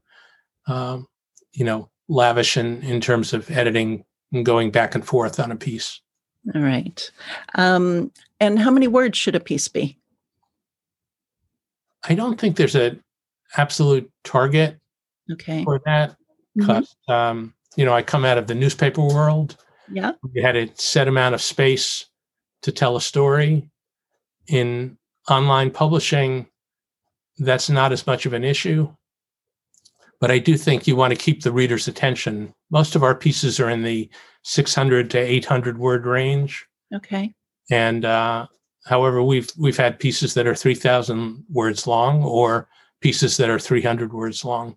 um, 0.67 1.07
you 1.53 1.65
know, 1.65 1.91
lavish 2.09 2.57
in 2.57 2.83
in 2.83 3.01
terms 3.01 3.33
of 3.33 3.51
editing 3.51 4.05
and 4.33 4.45
going 4.45 4.71
back 4.71 4.95
and 4.95 5.07
forth 5.07 5.41
on 5.41 5.51
a 5.51 5.57
piece. 5.57 6.01
All 6.55 6.61
right. 6.61 7.11
Um, 7.55 8.13
and 8.41 8.59
how 8.59 8.71
many 8.71 8.87
words 8.89 9.19
should 9.19 9.35
a 9.35 9.41
piece 9.41 9.69
be? 9.69 9.99
I 12.09 12.15
don't 12.15 12.41
think 12.41 12.57
there's 12.57 12.77
a 12.77 12.97
absolute 13.57 14.11
target 14.25 14.79
Okay. 15.33 15.65
for 15.65 15.81
that 15.85 16.11
Mhm. 16.11 16.17
because 16.55 16.97
um, 17.09 17.55
you 17.77 17.85
know 17.85 17.93
I 17.95 18.03
come 18.03 18.25
out 18.25 18.39
of 18.39 18.47
the 18.47 18.55
newspaper 18.55 19.03
world. 19.03 19.57
Yeah. 19.91 20.13
You 20.35 20.43
had 20.43 20.57
a 20.57 20.69
set 20.77 21.09
amount 21.09 21.35
of 21.35 21.43
space 21.43 22.07
to 22.63 22.73
tell 22.73 22.97
a 22.97 23.01
story. 23.01 23.71
In 24.49 24.97
online 25.29 25.71
publishing, 25.71 26.47
that's 27.39 27.71
not 27.71 27.93
as 27.93 28.07
much 28.07 28.27
of 28.27 28.33
an 28.33 28.45
issue. 28.45 28.89
But 30.21 30.31
I 30.31 30.39
do 30.39 30.57
think 30.57 30.87
you 30.87 30.97
want 30.97 31.13
to 31.13 31.19
keep 31.19 31.43
the 31.43 31.53
reader's 31.53 31.87
attention. 31.87 32.53
Most 32.71 32.97
of 32.97 33.03
our 33.05 33.15
pieces 33.15 33.61
are 33.61 33.71
in 33.71 33.83
the 33.83 34.11
600 34.43 35.11
to 35.11 35.19
800 35.19 35.79
word 35.79 36.07
range, 36.07 36.67
Okay. 36.95 37.33
and 37.71 38.05
uh, 38.05 38.47
however, 38.87 39.23
we've 39.23 39.51
we've 39.57 39.77
had 39.77 39.99
pieces 40.01 40.35
that 40.35 40.47
are 40.47 40.55
3,000 40.55 41.45
words 41.51 41.87
long, 41.87 42.25
or 42.25 42.69
pieces 43.01 43.37
that 43.37 43.51
are 43.51 43.59
300 43.61 44.13
words 44.13 44.45
long. 44.45 44.77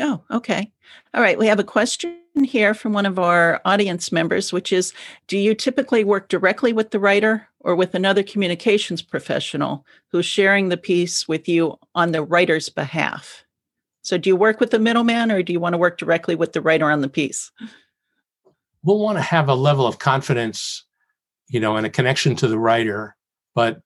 Oh, 0.00 0.22
okay. 0.30 0.72
All 1.14 1.22
right. 1.22 1.38
We 1.38 1.46
have 1.46 1.60
a 1.60 1.64
question 1.64 2.16
here 2.44 2.72
from 2.72 2.92
one 2.94 3.04
of 3.06 3.18
our 3.18 3.60
audience 3.66 4.10
members, 4.10 4.52
which 4.52 4.72
is 4.72 4.92
Do 5.28 5.36
you 5.38 5.54
typically 5.54 6.02
work 6.02 6.28
directly 6.28 6.72
with 6.72 6.90
the 6.90 6.98
writer 6.98 7.46
or 7.62 7.74
with 7.74 7.94
another 7.94 8.22
communications 8.22 9.02
professional 9.02 9.86
who's 10.10 10.26
sharing 10.26 10.68
the 10.68 10.76
piece 10.76 11.26
with 11.26 11.48
you 11.48 11.78
on 11.94 12.12
the 12.12 12.22
writer's 12.22 12.68
behalf? 12.68 13.44
So, 14.02 14.18
do 14.18 14.30
you 14.30 14.36
work 14.36 14.60
with 14.60 14.70
the 14.70 14.78
middleman 14.78 15.30
or 15.30 15.42
do 15.42 15.52
you 15.52 15.60
want 15.60 15.74
to 15.74 15.78
work 15.78 15.98
directly 15.98 16.34
with 16.34 16.52
the 16.52 16.60
writer 16.60 16.90
on 16.90 17.00
the 17.00 17.08
piece? 17.08 17.50
We'll 18.82 18.98
want 18.98 19.18
to 19.18 19.22
have 19.22 19.48
a 19.48 19.54
level 19.54 19.86
of 19.86 19.98
confidence, 19.98 20.84
you 21.48 21.60
know, 21.60 21.76
and 21.76 21.86
a 21.86 21.90
connection 21.90 22.34
to 22.36 22.48
the 22.48 22.58
writer, 22.58 23.16
but 23.54 23.80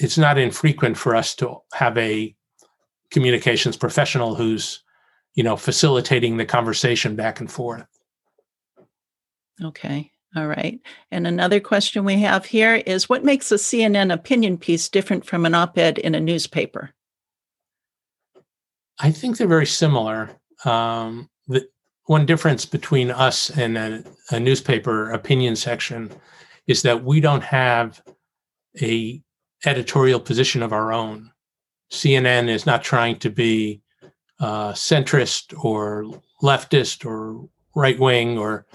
it's 0.00 0.16
not 0.18 0.38
infrequent 0.38 0.96
for 0.96 1.16
us 1.16 1.34
to 1.36 1.56
have 1.72 1.98
a 1.98 2.34
communications 3.10 3.76
professional 3.76 4.34
who's 4.34 4.82
you 5.34 5.42
know 5.44 5.56
facilitating 5.56 6.36
the 6.36 6.44
conversation 6.44 7.14
back 7.14 7.40
and 7.40 7.50
forth 7.50 7.86
Okay. 9.62 10.10
All 10.36 10.46
right. 10.46 10.78
And 11.10 11.26
another 11.26 11.60
question 11.60 12.04
we 12.04 12.20
have 12.20 12.44
here 12.44 12.74
is 12.74 13.08
What 13.08 13.24
makes 13.24 13.50
a 13.50 13.56
CNN 13.56 14.12
opinion 14.12 14.58
piece 14.58 14.88
different 14.88 15.24
from 15.24 15.46
an 15.46 15.54
op 15.54 15.78
ed 15.78 15.98
in 15.98 16.14
a 16.14 16.20
newspaper? 16.20 16.92
i 18.98 19.10
think 19.10 19.36
they're 19.36 19.46
very 19.46 19.66
similar 19.66 20.30
um, 20.64 21.28
the 21.48 21.66
one 22.06 22.24
difference 22.24 22.64
between 22.64 23.10
us 23.10 23.50
and 23.50 23.76
a, 23.76 24.04
a 24.30 24.40
newspaper 24.40 25.10
opinion 25.10 25.56
section 25.56 26.10
is 26.66 26.82
that 26.82 27.04
we 27.04 27.20
don't 27.20 27.42
have 27.42 28.00
a 28.80 29.20
editorial 29.64 30.20
position 30.20 30.62
of 30.62 30.72
our 30.72 30.92
own 30.92 31.30
cnn 31.92 32.48
is 32.48 32.66
not 32.66 32.82
trying 32.82 33.18
to 33.18 33.30
be 33.30 33.80
uh, 34.40 34.72
centrist 34.72 35.54
or 35.64 36.04
leftist 36.42 37.06
or 37.06 37.48
right 37.74 37.98
wing 37.98 38.38
or 38.38 38.66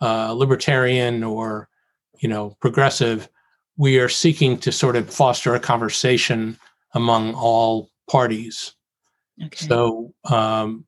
uh, 0.00 0.32
libertarian 0.32 1.22
or 1.24 1.68
you 2.20 2.28
know 2.28 2.56
progressive 2.60 3.28
we 3.76 3.98
are 3.98 4.08
seeking 4.08 4.58
to 4.58 4.72
sort 4.72 4.96
of 4.96 5.08
foster 5.08 5.54
a 5.54 5.60
conversation 5.60 6.56
among 6.94 7.34
all 7.34 7.90
parties 8.10 8.74
Okay. 9.44 9.66
so 9.66 10.12
um, 10.24 10.84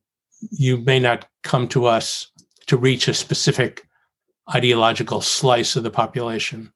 you 0.50 0.78
may 0.78 0.98
not 0.98 1.26
come 1.44 1.68
to 1.68 1.86
us 1.86 2.32
to 2.66 2.76
reach 2.76 3.06
a 3.06 3.14
specific 3.14 3.86
ideological 4.54 5.20
slice 5.20 5.76
of 5.76 5.84
the 5.84 5.90
population 5.90 6.72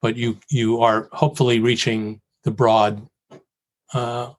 but 0.00 0.16
you 0.16 0.38
you 0.48 0.80
are 0.80 1.08
hopefully 1.12 1.58
reaching 1.58 2.20
the 2.44 2.50
broad 2.52 3.04
uh, 3.94 4.30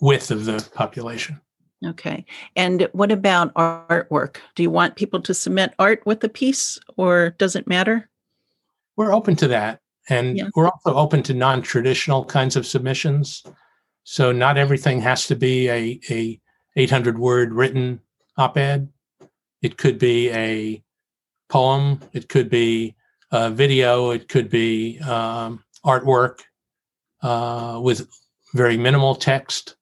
width 0.00 0.30
of 0.30 0.44
the 0.44 0.68
population 0.74 1.40
Okay. 1.84 2.24
And 2.56 2.88
what 2.92 3.12
about 3.12 3.52
artwork? 3.54 4.36
Do 4.54 4.62
you 4.62 4.70
want 4.70 4.96
people 4.96 5.20
to 5.22 5.34
submit 5.34 5.74
art 5.78 6.04
with 6.06 6.20
the 6.20 6.28
piece 6.28 6.78
or 6.96 7.30
does 7.38 7.56
it 7.56 7.66
matter? 7.66 8.08
we're 8.96 9.12
open 9.12 9.36
to 9.36 9.46
that 9.48 9.80
and 10.08 10.38
Yeah. 10.38 10.48
we're 10.56 10.68
also 10.68 10.94
open 10.94 11.22
to 11.24 11.34
non-traditional 11.34 12.24
kinds 12.24 12.56
of 12.56 12.66
submissions 12.66 13.42
so 14.04 14.32
not 14.32 14.56
everything 14.56 15.02
has 15.02 15.26
to 15.26 15.36
be 15.36 15.68
a, 15.68 16.00
a 16.10 16.40
800 16.76 17.18
word 17.18 17.52
written 17.52 18.00
op-ed 18.38 18.88
it 19.60 19.76
could 19.76 19.98
be 19.98 20.30
a 20.30 20.82
poem 21.50 22.00
it 22.14 22.30
could 22.30 22.48
be 22.48 22.94
a 23.32 23.50
video 23.50 24.10
it 24.12 24.28
could 24.30 24.48
be 24.48 24.98
um, 25.00 25.62
artwork 25.84 26.40
uh, 27.22 27.78
with 27.82 28.08
very 28.54 28.78
minimal 28.78 29.14
text 29.14 29.76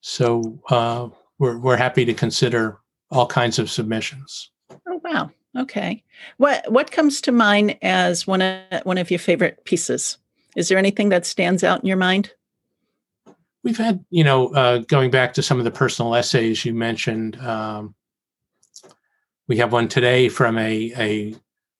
so 0.00 0.58
uh, 0.70 1.08
we're, 1.38 1.58
we're 1.58 1.76
happy 1.76 2.04
to 2.04 2.14
consider 2.14 2.78
all 3.10 3.26
kinds 3.26 3.58
of 3.58 3.70
submissions 3.70 4.50
Oh 4.86 5.00
wow. 5.04 5.30
Okay. 5.56 6.02
What 6.36 6.70
what 6.70 6.90
comes 6.90 7.20
to 7.22 7.32
mind 7.32 7.78
as 7.82 8.26
one 8.26 8.42
of 8.42 8.82
one 8.84 8.98
of 8.98 9.10
your 9.10 9.18
favorite 9.18 9.64
pieces? 9.64 10.18
Is 10.56 10.68
there 10.68 10.78
anything 10.78 11.08
that 11.08 11.26
stands 11.26 11.64
out 11.64 11.80
in 11.80 11.86
your 11.86 11.96
mind? 11.96 12.32
we've 13.64 13.76
had 13.76 14.04
you 14.10 14.24
know 14.24 14.48
uh, 14.54 14.78
going 14.78 15.10
back 15.10 15.34
to 15.34 15.42
some 15.42 15.58
of 15.58 15.64
the 15.64 15.70
personal 15.70 16.14
essays 16.14 16.64
you 16.64 16.72
mentioned 16.72 17.36
um, 17.40 17.94
we 19.46 19.56
have 19.56 19.72
one 19.72 19.88
today 19.88 20.28
from 20.28 20.56
a, 20.58 20.92
a 20.96 21.34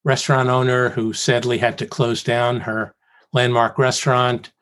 restaurant 0.05 0.49
owner 0.49 0.89
who 0.91 1.13
sadly 1.13 1.57
had 1.57 1.79
to 1.79 1.87
close 1.87 2.23
down 2.23 2.61
her 2.61 2.95
landmark 3.33 3.79
restaurant 3.79 4.53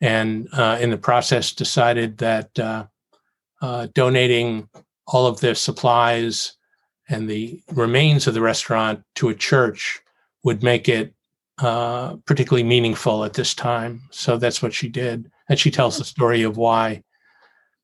and 0.00 0.48
uh, 0.52 0.76
in 0.80 0.90
the 0.90 0.98
process 0.98 1.52
decided 1.52 2.18
that 2.18 2.58
uh, 2.58 2.84
uh, 3.64 3.88
donating 3.94 4.68
all 5.06 5.26
of 5.26 5.40
their 5.40 5.54
supplies 5.54 6.52
and 7.08 7.30
the 7.30 7.62
remains 7.72 8.26
of 8.26 8.34
the 8.34 8.40
restaurant 8.42 9.02
to 9.14 9.30
a 9.30 9.34
church 9.34 10.00
would 10.42 10.62
make 10.62 10.86
it 10.86 11.14
uh, 11.58 12.16
particularly 12.26 12.62
meaningful 12.62 13.24
at 13.24 13.32
this 13.32 13.54
time. 13.54 14.02
So 14.10 14.36
that's 14.36 14.60
what 14.60 14.74
she 14.74 14.90
did. 14.90 15.30
And 15.48 15.58
she 15.58 15.70
tells 15.70 15.96
the 15.96 16.04
story 16.04 16.42
of 16.42 16.58
why. 16.58 17.04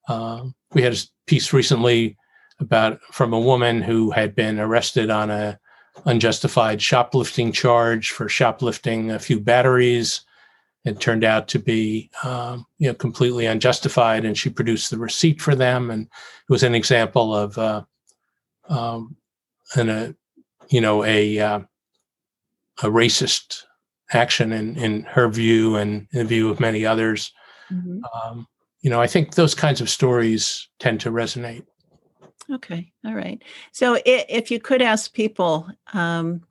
Uh, 0.06 0.48
we 0.74 0.82
had 0.82 0.92
a 0.92 0.98
piece 1.26 1.54
recently 1.54 2.18
about 2.58 3.00
from 3.10 3.32
a 3.32 3.40
woman 3.40 3.80
who 3.80 4.10
had 4.10 4.34
been 4.34 4.60
arrested 4.60 5.08
on 5.08 5.30
a 5.30 5.58
unjustified 6.04 6.82
shoplifting 6.82 7.52
charge 7.52 8.10
for 8.10 8.28
shoplifting 8.28 9.10
a 9.10 9.18
few 9.18 9.40
batteries. 9.40 10.26
It 10.84 10.98
turned 10.98 11.24
out 11.24 11.46
to 11.48 11.58
be, 11.58 12.10
um, 12.24 12.66
you 12.78 12.88
know, 12.88 12.94
completely 12.94 13.46
unjustified, 13.46 14.24
and 14.24 14.36
she 14.36 14.48
produced 14.48 14.90
the 14.90 14.98
receipt 14.98 15.40
for 15.40 15.54
them. 15.54 15.90
And 15.90 16.04
it 16.04 16.52
was 16.52 16.62
an 16.62 16.74
example 16.74 17.34
of, 17.34 17.58
uh, 17.58 17.82
um, 18.68 19.16
an, 19.74 19.90
a, 19.90 20.14
you 20.68 20.80
know, 20.80 21.04
a 21.04 21.38
uh, 21.38 21.60
a 22.82 22.86
racist 22.86 23.64
action 24.12 24.52
in 24.52 24.76
in 24.76 25.02
her 25.02 25.28
view 25.28 25.76
and 25.76 26.06
in 26.12 26.20
the 26.20 26.24
view 26.24 26.50
of 26.50 26.60
many 26.60 26.86
others. 26.86 27.32
mm-hmm. 27.70 28.00
um, 28.14 28.46
you 28.80 28.90
know, 28.90 29.00
I 29.00 29.06
think 29.06 29.34
those 29.34 29.54
kinds 29.54 29.80
of 29.80 29.90
stories 29.90 30.68
tend 30.78 31.00
to 31.00 31.10
resonate. 31.10 31.64
Okay, 32.50 32.90
all 33.04 33.14
right. 33.14 33.42
So 33.72 33.98
if 34.04 34.50
you 34.50 34.58
could 34.58 34.82
ask 34.82 35.12
people 35.12 35.68
um, 35.92 36.42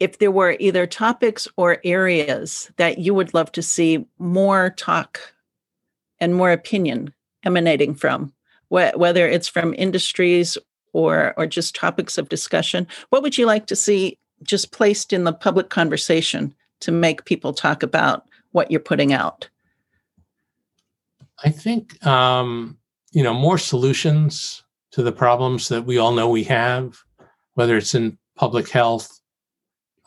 if 0.00 0.18
there 0.18 0.30
were 0.30 0.56
either 0.58 0.86
topics 0.86 1.46
or 1.56 1.78
areas 1.84 2.70
that 2.76 2.98
you 2.98 3.14
would 3.14 3.34
love 3.34 3.52
to 3.52 3.62
see 3.62 4.06
more 4.18 4.70
talk 4.70 5.20
and 6.20 6.34
more 6.34 6.50
opinion 6.50 7.12
emanating 7.44 7.94
from, 7.94 8.32
wh- 8.68 8.96
whether 8.96 9.28
it's 9.28 9.48
from 9.48 9.74
industries 9.76 10.58
or 10.92 11.34
or 11.36 11.46
just 11.46 11.74
topics 11.74 12.18
of 12.18 12.28
discussion, 12.28 12.86
what 13.10 13.22
would 13.22 13.36
you 13.36 13.46
like 13.46 13.66
to 13.66 13.76
see 13.76 14.18
just 14.42 14.72
placed 14.72 15.12
in 15.12 15.24
the 15.24 15.32
public 15.32 15.68
conversation 15.70 16.54
to 16.80 16.92
make 16.92 17.24
people 17.24 17.52
talk 17.52 17.82
about 17.82 18.26
what 18.52 18.70
you're 18.70 18.80
putting 18.80 19.12
out? 19.12 19.48
I 21.42 21.50
think 21.50 22.04
um, 22.06 22.78
you 23.12 23.22
know 23.22 23.34
more 23.34 23.58
solutions 23.58 24.62
to 24.92 25.02
the 25.02 25.12
problems 25.12 25.68
that 25.68 25.84
we 25.84 25.98
all 25.98 26.12
know 26.12 26.28
we 26.28 26.44
have, 26.44 27.02
whether 27.54 27.76
it's 27.76 27.94
in 27.94 28.16
public 28.36 28.68
health, 28.68 29.20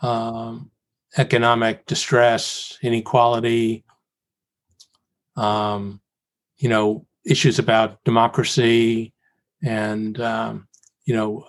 um, 0.02 0.72
economic 1.18 1.86
distress, 1.86 2.78
inequality, 2.82 3.84
um, 5.36 6.02
you 6.58 6.70
know, 6.70 7.06
issues 7.26 7.60
about 7.60 8.04
democracy 8.04 9.14
and 9.64 10.20
um, 10.22 10.68
you 11.06 11.14
know 11.14 11.46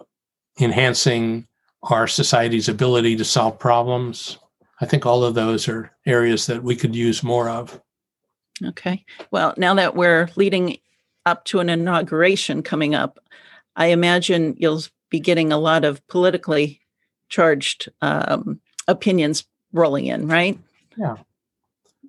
enhancing 0.61 1.47
our 1.85 2.07
society's 2.07 2.69
ability 2.69 3.17
to 3.17 3.25
solve 3.25 3.59
problems. 3.59 4.39
I 4.81 4.87
think 4.87 5.07
all 5.07 5.25
of 5.25 5.35
those 5.35 5.69
are 5.69 5.93
areas 6.07 6.47
that 6.47 6.63
we 6.63 6.77
could 6.77 6.95
use 6.95 7.23
more 7.23 7.49
of. 7.49 7.81
Okay. 8.65 9.05
Well, 9.31 9.55
now 9.57 9.75
that 9.75 9.95
we're 9.95 10.29
leading 10.35 10.79
up 11.27 11.45
to 11.47 11.61
an 11.61 11.69
inauguration 11.69 12.63
coming 12.63 12.95
up, 12.95 13.21
I 13.77 13.87
imagine 13.87 14.57
you'll 14.59 14.83
be 15.11 15.21
getting 15.21 15.53
a 15.53 15.59
lot 15.59 15.85
of 15.85 16.05
politically 16.09 16.81
charged 17.29 17.89
um, 18.01 18.61
opinions 18.87 19.45
rolling 19.73 20.07
in, 20.07 20.27
right? 20.29 20.59
Yeah. 20.97 21.17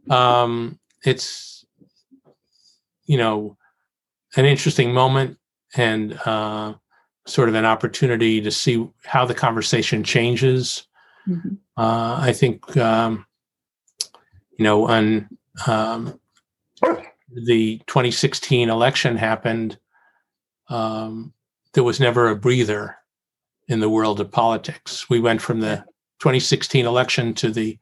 Um, 0.10 0.80
it's, 1.06 1.66
you 3.06 3.18
know, 3.18 3.58
an 4.36 4.46
interesting 4.46 4.94
moment 4.94 5.38
and 5.76 6.20
uh, 6.26 6.74
sort 7.26 7.50
of 7.50 7.56
an 7.56 7.66
opportunity 7.66 8.42
to 8.42 8.52
see 8.52 8.88
how 9.04 9.26
the 9.26 9.34
conversation 9.34 10.04
changes. 10.04 10.88
Mm-hmm. 11.28 11.56
Uh, 11.78 12.18
I 12.20 12.34
think, 12.34 12.76
um, 12.78 13.26
you 14.58 14.64
know, 14.64 14.88
on 14.88 15.30
um, 15.68 16.20
the 17.32 17.78
2016 17.88 18.70
election 18.70 19.16
happened, 19.16 19.78
um, 20.70 21.34
there 21.74 21.84
was 21.84 22.00
never 22.00 22.30
a 22.30 22.36
breather 22.36 22.96
in 23.70 23.80
the 23.80 23.90
world 23.90 24.20
of 24.20 24.32
politics. 24.32 25.10
We 25.10 25.20
went 25.20 25.42
from 25.42 25.62
the 25.62 25.78
2016 26.20 26.86
election 26.86 27.34
to 27.36 27.52
the 27.52 27.78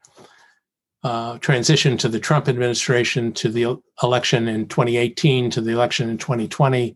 uh, 1.03 1.37
transition 1.39 1.97
to 1.97 2.09
the 2.09 2.19
Trump 2.19 2.47
administration 2.47 3.31
to 3.31 3.49
the 3.49 3.81
election 4.03 4.47
in 4.47 4.67
2018 4.67 5.49
to 5.51 5.61
the 5.61 5.71
election 5.71 6.09
in 6.09 6.17
2020 6.17 6.95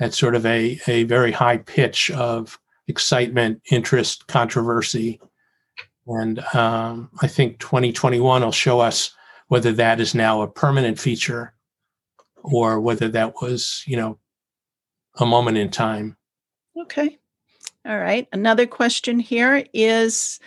at 0.00 0.14
sort 0.14 0.34
of 0.34 0.46
a, 0.46 0.80
a 0.86 1.04
very 1.04 1.30
high 1.30 1.58
pitch 1.58 2.10
of 2.12 2.58
excitement, 2.88 3.60
interest, 3.70 4.26
controversy. 4.26 5.20
And 6.06 6.40
um, 6.54 7.10
I 7.20 7.26
think 7.26 7.58
2021 7.58 8.42
will 8.42 8.52
show 8.52 8.80
us 8.80 9.14
whether 9.48 9.72
that 9.72 10.00
is 10.00 10.14
now 10.14 10.42
a 10.42 10.48
permanent 10.48 10.98
feature 10.98 11.52
or 12.42 12.80
whether 12.80 13.08
that 13.08 13.34
was, 13.42 13.84
you 13.86 13.96
know, 13.96 14.18
a 15.16 15.26
moment 15.26 15.58
in 15.58 15.70
time. 15.70 16.16
Okay. 16.80 17.18
All 17.84 17.98
right. 17.98 18.28
Another 18.32 18.66
question 18.66 19.18
here 19.18 19.64
is 19.72 20.38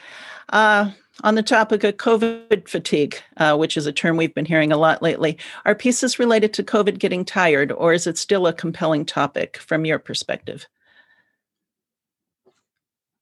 uh, 0.49 0.91
on 1.23 1.35
the 1.35 1.43
topic 1.43 1.83
of 1.83 1.97
COVID 1.97 2.69
fatigue, 2.69 3.17
uh, 3.37 3.57
which 3.57 3.75
is 3.75 3.85
a 3.85 3.91
term 3.91 4.15
we've 4.15 4.33
been 4.33 4.45
hearing 4.45 4.71
a 4.71 4.77
lot 4.77 5.01
lately. 5.01 5.37
Are 5.65 5.75
pieces 5.75 6.17
related 6.17 6.53
to 6.53 6.63
COVID 6.63 6.97
getting 6.97 7.25
tired, 7.25 7.73
or 7.73 7.91
is 7.91 8.07
it 8.07 8.17
still 8.17 8.47
a 8.47 8.53
compelling 8.53 9.05
topic 9.05 9.57
from 9.57 9.83
your 9.83 9.99
perspective? 9.99 10.65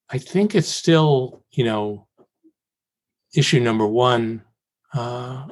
I 0.10 0.20
think 0.20 0.54
it's 0.54 0.68
still, 0.68 1.44
you 1.52 1.64
know, 1.64 2.08
issue 3.34 3.60
number 3.60 3.88
one 3.88 4.44
uh, 4.94 5.48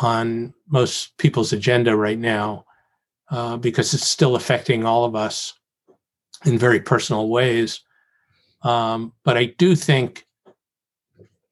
on 0.00 0.54
most 0.68 1.16
people's 1.18 1.52
agenda 1.52 1.96
right 1.96 2.18
now 2.18 2.64
uh, 3.30 3.56
because 3.56 3.92
it's 3.92 4.06
still 4.06 4.36
affecting 4.36 4.84
all 4.84 5.04
of 5.04 5.16
us 5.16 5.54
in 6.44 6.58
very 6.58 6.78
personal 6.78 7.28
ways. 7.28 7.80
Um, 8.64 9.12
but 9.24 9.36
I 9.36 9.44
do 9.58 9.76
think, 9.76 10.26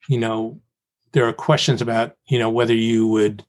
you 0.08 0.18
know, 0.18 0.60
there 1.12 1.28
are 1.28 1.32
questions 1.32 1.82
about, 1.82 2.16
you 2.26 2.38
know, 2.38 2.50
whether 2.50 2.74
you 2.74 3.06
would 3.06 3.44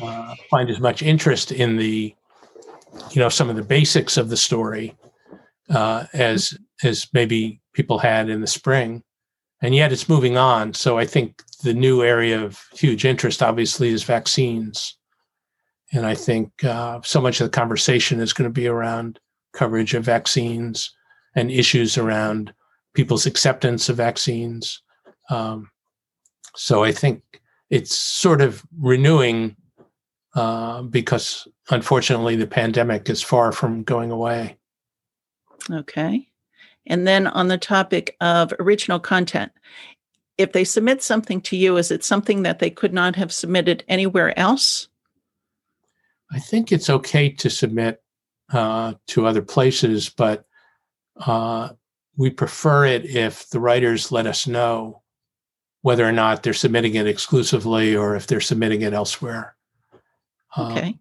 uh, 0.00 0.34
find 0.50 0.68
as 0.68 0.80
much 0.80 1.02
interest 1.02 1.52
in 1.52 1.76
the, 1.76 2.14
you 3.12 3.20
know, 3.22 3.28
some 3.28 3.48
of 3.48 3.56
the 3.56 3.62
basics 3.62 4.16
of 4.16 4.28
the 4.28 4.36
story 4.36 4.96
uh, 5.70 6.06
as 6.12 6.58
as 6.82 7.08
maybe 7.12 7.60
people 7.74 7.98
had 7.98 8.28
in 8.28 8.40
the 8.40 8.46
spring, 8.46 9.02
and 9.62 9.74
yet 9.74 9.92
it's 9.92 10.08
moving 10.08 10.36
on. 10.36 10.74
So 10.74 10.98
I 10.98 11.06
think 11.06 11.42
the 11.62 11.74
new 11.74 12.02
area 12.02 12.42
of 12.42 12.60
huge 12.72 13.04
interest, 13.04 13.42
obviously, 13.42 13.90
is 13.90 14.02
vaccines, 14.02 14.96
and 15.92 16.06
I 16.06 16.14
think 16.14 16.64
uh, 16.64 17.00
so 17.04 17.20
much 17.20 17.40
of 17.40 17.46
the 17.50 17.56
conversation 17.56 18.20
is 18.20 18.32
going 18.32 18.50
to 18.50 18.60
be 18.60 18.66
around 18.66 19.20
coverage 19.52 19.94
of 19.94 20.04
vaccines 20.04 20.92
and 21.34 21.50
issues 21.50 21.98
around 21.98 22.52
people's 22.94 23.26
acceptance 23.26 23.88
of 23.88 23.96
vaccines. 23.96 24.82
Um, 25.30 25.70
so 26.56 26.84
I 26.84 26.92
think 26.92 27.22
it's 27.70 27.96
sort 27.96 28.40
of 28.40 28.64
renewing 28.78 29.56
uh, 30.34 30.82
because 30.82 31.46
unfortunately 31.70 32.36
the 32.36 32.46
pandemic 32.46 33.08
is 33.08 33.22
far 33.22 33.52
from 33.52 33.82
going 33.82 34.10
away. 34.10 34.56
Okay. 35.70 36.28
And 36.86 37.06
then 37.06 37.26
on 37.26 37.48
the 37.48 37.58
topic 37.58 38.16
of 38.20 38.52
original 38.58 38.98
content, 38.98 39.52
if 40.38 40.52
they 40.52 40.64
submit 40.64 41.02
something 41.02 41.40
to 41.42 41.56
you, 41.56 41.76
is 41.76 41.90
it 41.90 42.04
something 42.04 42.42
that 42.44 42.60
they 42.60 42.70
could 42.70 42.94
not 42.94 43.16
have 43.16 43.32
submitted 43.32 43.84
anywhere 43.88 44.38
else? 44.38 44.88
I 46.30 46.38
think 46.38 46.72
it's 46.72 46.88
okay 46.90 47.30
to 47.30 47.50
submit 47.50 48.02
uh, 48.52 48.94
to 49.08 49.26
other 49.26 49.42
places, 49.42 50.08
but 50.08 50.44
uh, 51.26 51.70
we 52.16 52.30
prefer 52.30 52.84
it 52.84 53.04
if 53.04 53.48
the 53.50 53.60
writers 53.60 54.12
let 54.12 54.26
us 54.26 54.46
know 54.46 55.02
whether 55.82 56.06
or 56.06 56.12
not 56.12 56.42
they're 56.42 56.52
submitting 56.52 56.96
it 56.96 57.06
exclusively 57.06 57.96
or 57.96 58.16
if 58.16 58.26
they're 58.26 58.40
submitting 58.40 58.82
it 58.82 58.92
elsewhere. 58.92 59.54
Uh, 60.56 60.72
okay. 60.72 60.98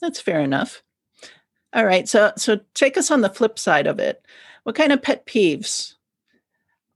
That's 0.00 0.20
fair 0.20 0.40
enough. 0.40 0.82
All 1.72 1.84
right. 1.84 2.08
So 2.08 2.32
so 2.36 2.60
take 2.74 2.96
us 2.96 3.10
on 3.10 3.20
the 3.20 3.30
flip 3.30 3.58
side 3.58 3.86
of 3.86 3.98
it. 3.98 4.24
What 4.64 4.74
kind 4.74 4.92
of 4.92 5.02
pet 5.02 5.26
peeves 5.26 5.94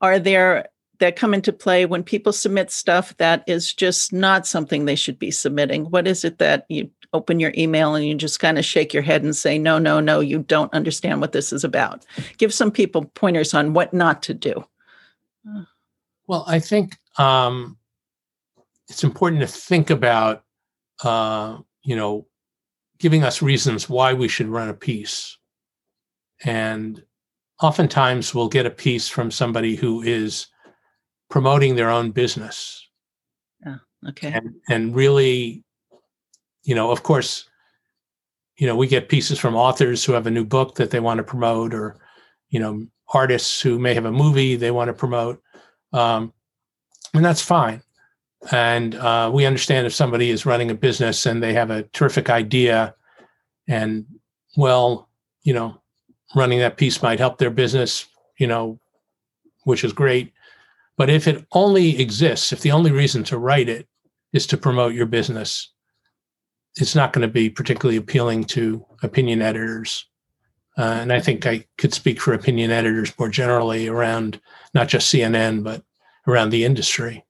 are 0.00 0.18
there 0.18 0.68
that 0.98 1.16
come 1.16 1.34
into 1.34 1.52
play 1.52 1.84
when 1.84 2.02
people 2.02 2.32
submit 2.32 2.70
stuff 2.70 3.16
that 3.16 3.44
is 3.46 3.72
just 3.74 4.12
not 4.12 4.46
something 4.46 4.84
they 4.84 4.94
should 4.94 5.18
be 5.18 5.30
submitting? 5.30 5.86
What 5.86 6.06
is 6.06 6.24
it 6.24 6.38
that 6.38 6.66
you 6.68 6.90
open 7.12 7.40
your 7.40 7.52
email 7.56 7.94
and 7.94 8.06
you 8.06 8.14
just 8.14 8.40
kind 8.40 8.58
of 8.58 8.64
shake 8.64 8.94
your 8.94 9.02
head 9.02 9.22
and 9.22 9.36
say, 9.36 9.58
no, 9.58 9.78
no, 9.78 10.00
no, 10.00 10.20
you 10.20 10.38
don't 10.38 10.72
understand 10.72 11.20
what 11.20 11.32
this 11.32 11.52
is 11.52 11.64
about. 11.64 12.06
Give 12.38 12.52
some 12.52 12.70
people 12.70 13.04
pointers 13.14 13.54
on 13.54 13.74
what 13.74 13.92
not 13.92 14.22
to 14.24 14.34
do. 14.34 14.64
Well, 16.26 16.44
I 16.46 16.58
think 16.58 16.96
um, 17.18 17.76
it's 18.88 19.04
important 19.04 19.42
to 19.42 19.46
think 19.46 19.90
about, 19.90 20.44
uh, 21.02 21.58
you 21.82 21.96
know, 21.96 22.26
giving 22.98 23.24
us 23.24 23.42
reasons 23.42 23.88
why 23.88 24.14
we 24.14 24.28
should 24.28 24.46
run 24.46 24.68
a 24.68 24.74
piece. 24.74 25.36
And 26.44 27.02
oftentimes 27.60 28.34
we'll 28.34 28.48
get 28.48 28.66
a 28.66 28.70
piece 28.70 29.08
from 29.08 29.30
somebody 29.30 29.76
who 29.76 30.02
is 30.02 30.46
promoting 31.28 31.74
their 31.74 31.90
own 31.90 32.12
business. 32.12 32.88
Yeah, 33.64 33.78
okay. 34.08 34.32
And, 34.32 34.54
and 34.68 34.94
really 34.94 35.64
you 36.64 36.74
know, 36.74 36.90
of 36.90 37.02
course, 37.02 37.48
you 38.56 38.66
know, 38.66 38.76
we 38.76 38.86
get 38.86 39.08
pieces 39.08 39.38
from 39.38 39.56
authors 39.56 40.04
who 40.04 40.12
have 40.12 40.26
a 40.26 40.30
new 40.30 40.44
book 40.44 40.76
that 40.76 40.90
they 40.90 41.00
want 41.00 41.18
to 41.18 41.24
promote, 41.24 41.74
or 41.74 41.96
you 42.50 42.60
know, 42.60 42.86
artists 43.12 43.60
who 43.60 43.78
may 43.78 43.94
have 43.94 44.04
a 44.04 44.12
movie 44.12 44.56
they 44.56 44.70
want 44.70 44.88
to 44.88 44.94
promote, 44.94 45.42
um, 45.92 46.32
and 47.14 47.24
that's 47.24 47.42
fine. 47.42 47.82
And 48.50 48.94
uh, 48.96 49.30
we 49.32 49.46
understand 49.46 49.86
if 49.86 49.94
somebody 49.94 50.30
is 50.30 50.46
running 50.46 50.70
a 50.70 50.74
business 50.74 51.26
and 51.26 51.42
they 51.42 51.54
have 51.54 51.70
a 51.70 51.84
terrific 51.84 52.28
idea, 52.30 52.94
and 53.68 54.04
well, 54.56 55.08
you 55.42 55.54
know, 55.54 55.80
running 56.34 56.58
that 56.60 56.76
piece 56.76 57.02
might 57.02 57.18
help 57.18 57.38
their 57.38 57.50
business, 57.50 58.06
you 58.38 58.46
know, 58.46 58.78
which 59.64 59.84
is 59.84 59.92
great. 59.92 60.32
But 60.96 61.10
if 61.10 61.26
it 61.26 61.44
only 61.52 62.00
exists, 62.00 62.52
if 62.52 62.60
the 62.60 62.72
only 62.72 62.92
reason 62.92 63.24
to 63.24 63.38
write 63.38 63.68
it 63.68 63.88
is 64.32 64.46
to 64.48 64.56
promote 64.56 64.94
your 64.94 65.06
business. 65.06 65.70
It's 66.76 66.94
not 66.94 67.12
going 67.12 67.26
to 67.26 67.32
be 67.32 67.50
particularly 67.50 67.98
appealing 67.98 68.44
to 68.44 68.84
opinion 69.02 69.42
editors. 69.42 70.06
Uh, 70.78 70.98
and 71.00 71.12
I 71.12 71.20
think 71.20 71.44
I 71.46 71.66
could 71.76 71.92
speak 71.92 72.20
for 72.20 72.32
opinion 72.32 72.70
editors 72.70 73.12
more 73.18 73.28
generally 73.28 73.88
around 73.88 74.40
not 74.72 74.88
just 74.88 75.12
CNN, 75.12 75.62
but 75.62 75.82
around 76.26 76.50
the 76.50 76.64
industry. 76.64 77.24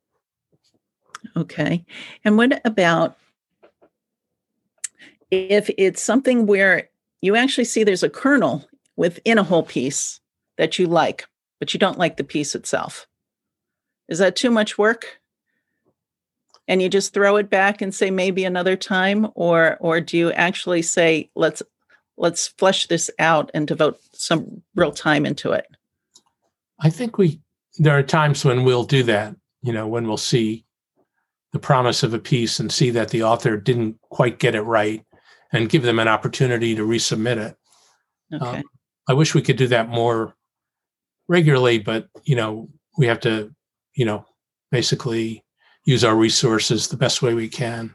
Okay. 1.37 1.85
And 2.25 2.37
what 2.37 2.61
about 2.65 3.17
if 5.31 5.71
it's 5.79 6.03
something 6.03 6.47
where 6.47 6.89
you 7.21 7.37
actually 7.37 7.65
see 7.65 7.85
there's 7.85 8.03
a 8.03 8.11
kernel 8.11 8.69
within 8.97 9.39
a 9.39 9.45
whole 9.45 9.63
piece 9.63 10.21
that 10.59 10.79
you 10.79 10.87
like, 10.87 11.27
but 11.59 11.73
you 11.73 11.81
don't 11.81 11.99
like 11.99 12.17
the 12.17 12.25
piece 12.25 12.55
itself? 12.55 13.07
Is 14.09 14.19
that 14.19 14.37
too 14.37 14.51
much 14.51 14.77
work? 14.77 15.22
And 16.73 16.81
you 16.81 16.89
just 16.89 17.13
throw 17.13 17.37
it 17.37 17.51
back 17.51 17.83
and 17.83 17.95
say 17.95 18.11
maybe 18.11 18.47
another 18.47 18.77
time, 18.77 19.29
or 19.35 19.77
or 19.81 20.01
do 20.01 20.17
you 20.17 20.33
actually 20.33 20.81
say 20.81 21.29
let's 21.35 21.63
let's 22.17 22.49
flesh 22.49 22.87
this 22.87 23.11
out 23.19 23.51
and 23.53 23.69
devote 23.69 24.01
some 24.15 24.63
real 24.75 24.91
time 24.91 25.27
into 25.27 25.53
it? 25.53 25.67
I 26.81 26.89
think 26.89 27.19
we 27.19 27.43
there 27.77 27.99
are 27.99 28.03
times 28.03 28.43
when 28.43 28.65
we'll 28.65 28.85
do 28.85 29.03
that. 29.03 29.37
You 29.61 29.75
know, 29.75 29.87
when 29.87 30.09
we'll 30.09 30.17
see 30.17 30.65
the 31.53 31.59
promise 31.59 32.03
of 32.03 32.15
a 32.15 32.19
piece 32.19 32.59
and 32.59 32.73
see 32.73 32.89
that 32.89 33.11
the 33.11 33.23
author 33.23 33.59
didn't 33.59 34.01
quite 34.09 34.39
get 34.39 34.55
it 34.55 34.63
right, 34.63 35.05
and 35.53 35.69
give 35.69 35.83
them 35.83 35.99
an 35.99 36.09
opportunity 36.09 36.75
to 36.75 36.87
resubmit 36.87 37.37
it. 37.37 37.57
Okay. 38.33 38.59
Um, 38.61 38.63
I 39.11 39.13
wish 39.13 39.35
we 39.35 39.43
could 39.43 39.59
do 39.59 39.67
that 39.67 39.91
more 39.91 40.35
regularly, 41.29 41.81
but 41.81 42.09
you 42.25 42.35
know, 42.35 42.71
we 42.97 43.09
have 43.09 43.21
to, 43.21 43.55
you 43.95 44.07
know, 44.07 44.25
basically 44.71 45.45
use 45.85 46.05
our 46.05 46.17
resources 46.17 46.89
the 46.89 46.97
best 46.97 47.23
way 47.23 47.35
we 47.35 47.49
can. 47.49 47.95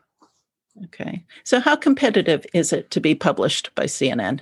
Okay. 0.85 1.25
So 1.43 1.59
how 1.59 1.75
competitive 1.75 2.45
is 2.53 2.71
it 2.71 2.91
to 2.91 2.99
be 2.99 3.15
published 3.15 3.73
by 3.75 3.85
CNN? 3.85 4.41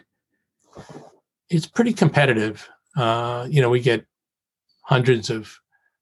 It's 1.49 1.67
pretty 1.67 1.93
competitive. 1.93 2.67
Uh, 2.97 3.47
you 3.49 3.62
know, 3.62 3.69
we 3.69 3.79
get 3.79 4.05
hundreds 4.84 5.29
of 5.29 5.58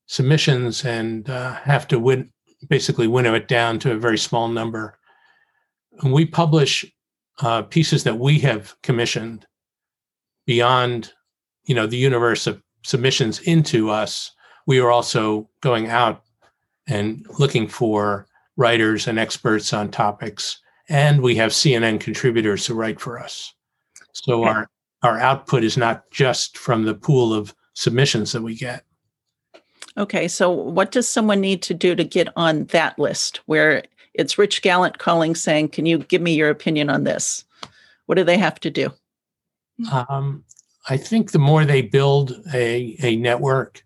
submissions 0.07 0.85
and 0.85 1.29
uh, 1.29 1.53
have 1.53 1.87
to 1.89 1.99
win 1.99 2.31
basically 2.69 3.07
winnow 3.07 3.33
it 3.33 3.47
down 3.47 3.77
to 3.79 3.91
a 3.91 3.97
very 3.97 4.17
small 4.17 4.47
number. 4.47 4.97
And 6.01 6.13
we 6.13 6.25
publish 6.25 6.85
uh, 7.41 7.63
pieces 7.63 8.03
that 8.03 8.19
we 8.19 8.39
have 8.39 8.75
commissioned 8.81 9.45
beyond, 10.45 11.13
you 11.65 11.75
know, 11.75 11.87
the 11.87 11.97
universe 11.97 12.47
of 12.47 12.61
submissions 12.83 13.39
into 13.39 13.89
us. 13.89 14.31
We 14.65 14.79
are 14.79 14.91
also 14.91 15.49
going 15.61 15.89
out 15.89 16.22
and 16.87 17.25
looking 17.39 17.67
for 17.67 18.27
writers 18.57 19.07
and 19.07 19.17
experts 19.17 19.73
on 19.73 19.89
topics, 19.89 20.59
and 20.89 21.21
we 21.21 21.35
have 21.35 21.51
CNN 21.51 21.99
contributors 21.99 22.65
who 22.65 22.73
write 22.73 22.99
for 22.99 23.19
us. 23.19 23.53
So 24.13 24.43
our 24.43 24.69
our 25.01 25.19
output 25.19 25.63
is 25.63 25.77
not 25.77 26.09
just 26.11 26.57
from 26.57 26.85
the 26.85 26.93
pool 26.93 27.33
of 27.33 27.53
submissions 27.73 28.31
that 28.31 28.41
we 28.41 28.55
get. 28.55 28.85
Okay, 29.97 30.27
so 30.27 30.49
what 30.49 30.91
does 30.91 31.07
someone 31.07 31.41
need 31.41 31.61
to 31.63 31.73
do 31.73 31.93
to 31.93 32.03
get 32.03 32.29
on 32.35 32.65
that 32.65 32.97
list 32.97 33.41
where 33.45 33.83
it's 34.13 34.37
Rich 34.37 34.61
Galant 34.61 34.97
calling 34.97 35.35
saying, 35.35 35.69
Can 35.69 35.85
you 35.85 35.99
give 35.99 36.21
me 36.21 36.33
your 36.33 36.49
opinion 36.49 36.89
on 36.89 37.03
this? 37.03 37.45
What 38.05 38.15
do 38.15 38.23
they 38.23 38.37
have 38.37 38.59
to 38.61 38.71
do? 38.71 38.91
Um, 39.91 40.43
I 40.89 40.97
think 40.97 41.31
the 41.31 41.39
more 41.39 41.65
they 41.65 41.81
build 41.81 42.33
a, 42.53 42.95
a 43.01 43.15
network 43.17 43.83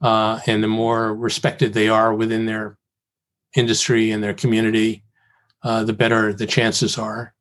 uh, 0.00 0.40
and 0.46 0.62
the 0.62 0.68
more 0.68 1.14
respected 1.14 1.72
they 1.72 1.88
are 1.88 2.14
within 2.14 2.46
their 2.46 2.76
industry 3.54 4.10
and 4.10 4.22
their 4.22 4.34
community, 4.34 5.02
uh, 5.62 5.84
the 5.84 5.92
better 5.92 6.32
the 6.32 6.46
chances 6.46 6.98
are. 6.98 7.34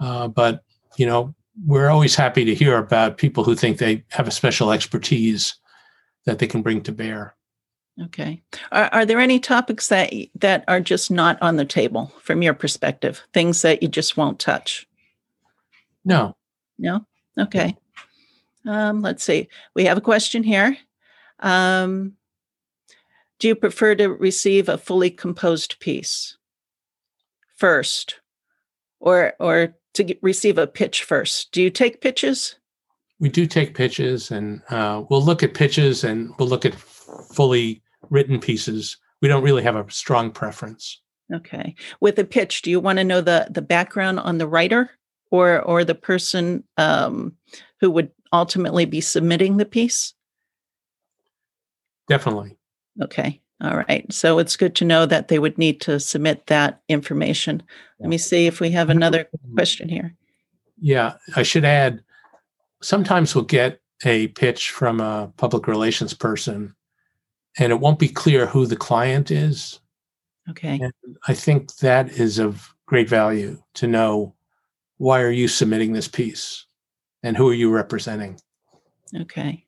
Uh, 0.00 0.28
but, 0.28 0.62
you 0.96 1.06
know, 1.06 1.34
we're 1.64 1.88
always 1.88 2.14
happy 2.14 2.44
to 2.44 2.54
hear 2.54 2.76
about 2.76 3.16
people 3.16 3.42
who 3.42 3.54
think 3.54 3.78
they 3.78 4.04
have 4.08 4.28
a 4.28 4.32
special 4.32 4.70
expertise 4.72 5.56
that 6.26 6.38
they 6.38 6.46
can 6.46 6.62
bring 6.62 6.82
to 6.82 6.92
bear. 6.92 7.34
Okay. 8.04 8.42
Are, 8.72 8.90
are 8.92 9.06
there 9.06 9.20
any 9.20 9.40
topics 9.40 9.88
that 9.88 10.12
that 10.34 10.64
are 10.68 10.80
just 10.80 11.10
not 11.10 11.40
on 11.40 11.56
the 11.56 11.64
table 11.64 12.12
from 12.20 12.42
your 12.42 12.52
perspective? 12.52 13.22
Things 13.32 13.62
that 13.62 13.82
you 13.82 13.88
just 13.88 14.18
won't 14.18 14.38
touch? 14.38 14.86
No. 16.04 16.36
No. 16.78 17.06
Okay. 17.38 17.74
Um, 18.66 19.00
let's 19.00 19.24
see. 19.24 19.48
We 19.74 19.86
have 19.86 19.96
a 19.96 20.02
question 20.02 20.42
here. 20.42 20.76
Um, 21.40 22.14
do 23.38 23.48
you 23.48 23.54
prefer 23.54 23.94
to 23.96 24.08
receive 24.08 24.68
a 24.68 24.78
fully 24.78 25.10
composed 25.10 25.78
piece 25.80 26.36
first, 27.56 28.20
or 29.00 29.34
or 29.38 29.74
to 29.94 30.04
get, 30.04 30.18
receive 30.22 30.58
a 30.58 30.66
pitch 30.66 31.04
first? 31.04 31.52
Do 31.52 31.62
you 31.62 31.70
take 31.70 32.00
pitches? 32.00 32.56
We 33.18 33.28
do 33.28 33.46
take 33.46 33.74
pitches, 33.74 34.30
and 34.30 34.62
uh, 34.70 35.04
we'll 35.08 35.22
look 35.22 35.42
at 35.42 35.54
pitches, 35.54 36.04
and 36.04 36.32
we'll 36.38 36.48
look 36.48 36.64
at 36.64 36.74
fully 36.74 37.82
written 38.10 38.40
pieces. 38.40 38.96
We 39.20 39.28
don't 39.28 39.42
really 39.42 39.62
have 39.62 39.76
a 39.76 39.90
strong 39.90 40.30
preference. 40.30 41.00
Okay. 41.34 41.74
With 42.00 42.18
a 42.18 42.24
pitch, 42.24 42.62
do 42.62 42.70
you 42.70 42.80
want 42.80 42.98
to 42.98 43.04
know 43.04 43.20
the 43.20 43.48
the 43.50 43.62
background 43.62 44.20
on 44.20 44.38
the 44.38 44.46
writer 44.46 44.90
or 45.30 45.60
or 45.62 45.84
the 45.84 45.94
person 45.94 46.64
um, 46.76 47.34
who 47.80 47.90
would 47.90 48.10
ultimately 48.32 48.84
be 48.84 49.00
submitting 49.00 49.56
the 49.56 49.64
piece? 49.64 50.14
Definitely. 52.08 52.56
Okay. 53.02 53.40
All 53.60 53.76
right. 53.76 54.10
So 54.12 54.38
it's 54.38 54.56
good 54.56 54.74
to 54.76 54.84
know 54.84 55.06
that 55.06 55.28
they 55.28 55.38
would 55.38 55.56
need 55.56 55.80
to 55.82 55.98
submit 55.98 56.46
that 56.46 56.82
information. 56.88 57.62
Let 58.00 58.10
me 58.10 58.18
see 58.18 58.46
if 58.46 58.60
we 58.60 58.70
have 58.72 58.90
another 58.90 59.28
question 59.54 59.88
here. 59.88 60.14
Yeah, 60.78 61.14
I 61.34 61.42
should 61.42 61.64
add 61.64 62.02
sometimes 62.82 63.34
we'll 63.34 63.44
get 63.44 63.80
a 64.04 64.28
pitch 64.28 64.70
from 64.70 65.00
a 65.00 65.32
public 65.38 65.66
relations 65.66 66.12
person 66.12 66.74
and 67.58 67.72
it 67.72 67.80
won't 67.80 67.98
be 67.98 68.08
clear 68.08 68.46
who 68.46 68.66
the 68.66 68.76
client 68.76 69.30
is. 69.30 69.80
Okay. 70.50 70.78
And 70.80 70.92
I 71.26 71.34
think 71.34 71.74
that 71.76 72.10
is 72.10 72.38
of 72.38 72.74
great 72.84 73.08
value 73.08 73.60
to 73.74 73.86
know 73.86 74.34
why 74.98 75.22
are 75.22 75.30
you 75.30 75.48
submitting 75.48 75.92
this 75.92 76.08
piece 76.08 76.66
and 77.22 77.36
who 77.36 77.48
are 77.48 77.54
you 77.54 77.70
representing? 77.70 78.38
Okay. 79.18 79.65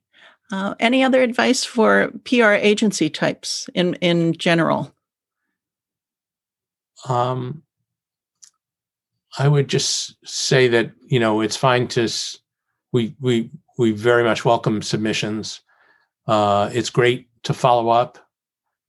Uh, 0.51 0.75
any 0.81 1.03
other 1.03 1.23
advice 1.23 1.65
for 1.65 2.11
PR 2.25 2.53
agency 2.53 3.11
types 3.11 3.69
in 3.75 3.95
in 3.95 4.33
general? 4.35 4.95
Um, 7.07 7.63
I 9.39 9.47
would 9.47 9.69
just 9.69 10.17
say 10.25 10.69
that 10.69 10.93
you 11.07 11.21
know 11.21 11.41
it's 11.41 11.57
fine 11.57 11.87
to 11.89 12.09
we 12.93 13.15
we 13.21 13.51
we 13.77 13.93
very 13.93 14.25
much 14.25 14.45
welcome 14.45 14.83
submissions. 14.83 15.61
Uh, 16.27 16.71
it's 16.73 16.91
great 16.91 17.29
to 17.45 17.55
follow 17.55 17.91
up. 17.91 18.19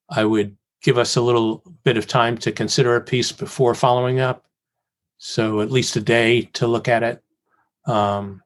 I 0.10 0.26
would 0.26 0.58
give 0.82 0.98
us 0.98 1.16
a 1.16 1.22
little 1.22 1.64
bit 1.84 1.98
of 1.98 2.08
time 2.08 2.38
to 2.40 2.52
consider 2.52 2.96
a 2.96 3.02
piece 3.02 3.32
before 3.32 3.76
following 3.76 4.20
up. 4.20 4.46
So 5.18 5.62
at 5.62 5.72
least 5.72 5.96
a 5.96 6.02
day 6.02 6.44
to 6.54 6.68
look 6.68 6.88
at 6.88 7.04
it. 7.04 7.24
Um, 7.86 8.42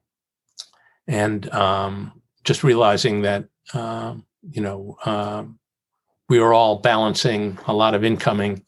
and 1.06 1.50
um, 1.52 2.20
just 2.44 2.62
realizing 2.62 3.22
that, 3.22 3.46
uh, 3.72 4.14
you 4.50 4.60
know, 4.60 4.96
uh, 5.04 5.44
we 6.28 6.38
are 6.38 6.52
all 6.52 6.78
balancing 6.78 7.58
a 7.66 7.72
lot 7.72 7.94
of 7.94 8.04
incoming 8.04 8.62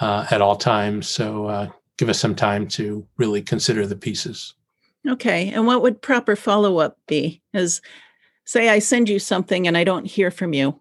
uh, 0.00 0.26
at 0.30 0.40
all 0.40 0.56
times. 0.56 1.08
So 1.08 1.46
uh, 1.46 1.68
give 1.96 2.08
us 2.08 2.18
some 2.18 2.34
time 2.34 2.68
to 2.68 3.06
really 3.16 3.42
consider 3.42 3.86
the 3.86 3.96
pieces. 3.96 4.54
Okay. 5.08 5.50
And 5.50 5.66
what 5.66 5.82
would 5.82 6.02
proper 6.02 6.36
follow 6.36 6.78
up 6.78 6.98
be? 7.06 7.42
As 7.54 7.80
say 8.44 8.68
I 8.68 8.78
send 8.78 9.08
you 9.08 9.18
something 9.18 9.66
and 9.66 9.76
I 9.76 9.84
don't 9.84 10.04
hear 10.06 10.30
from 10.30 10.52
you. 10.52 10.80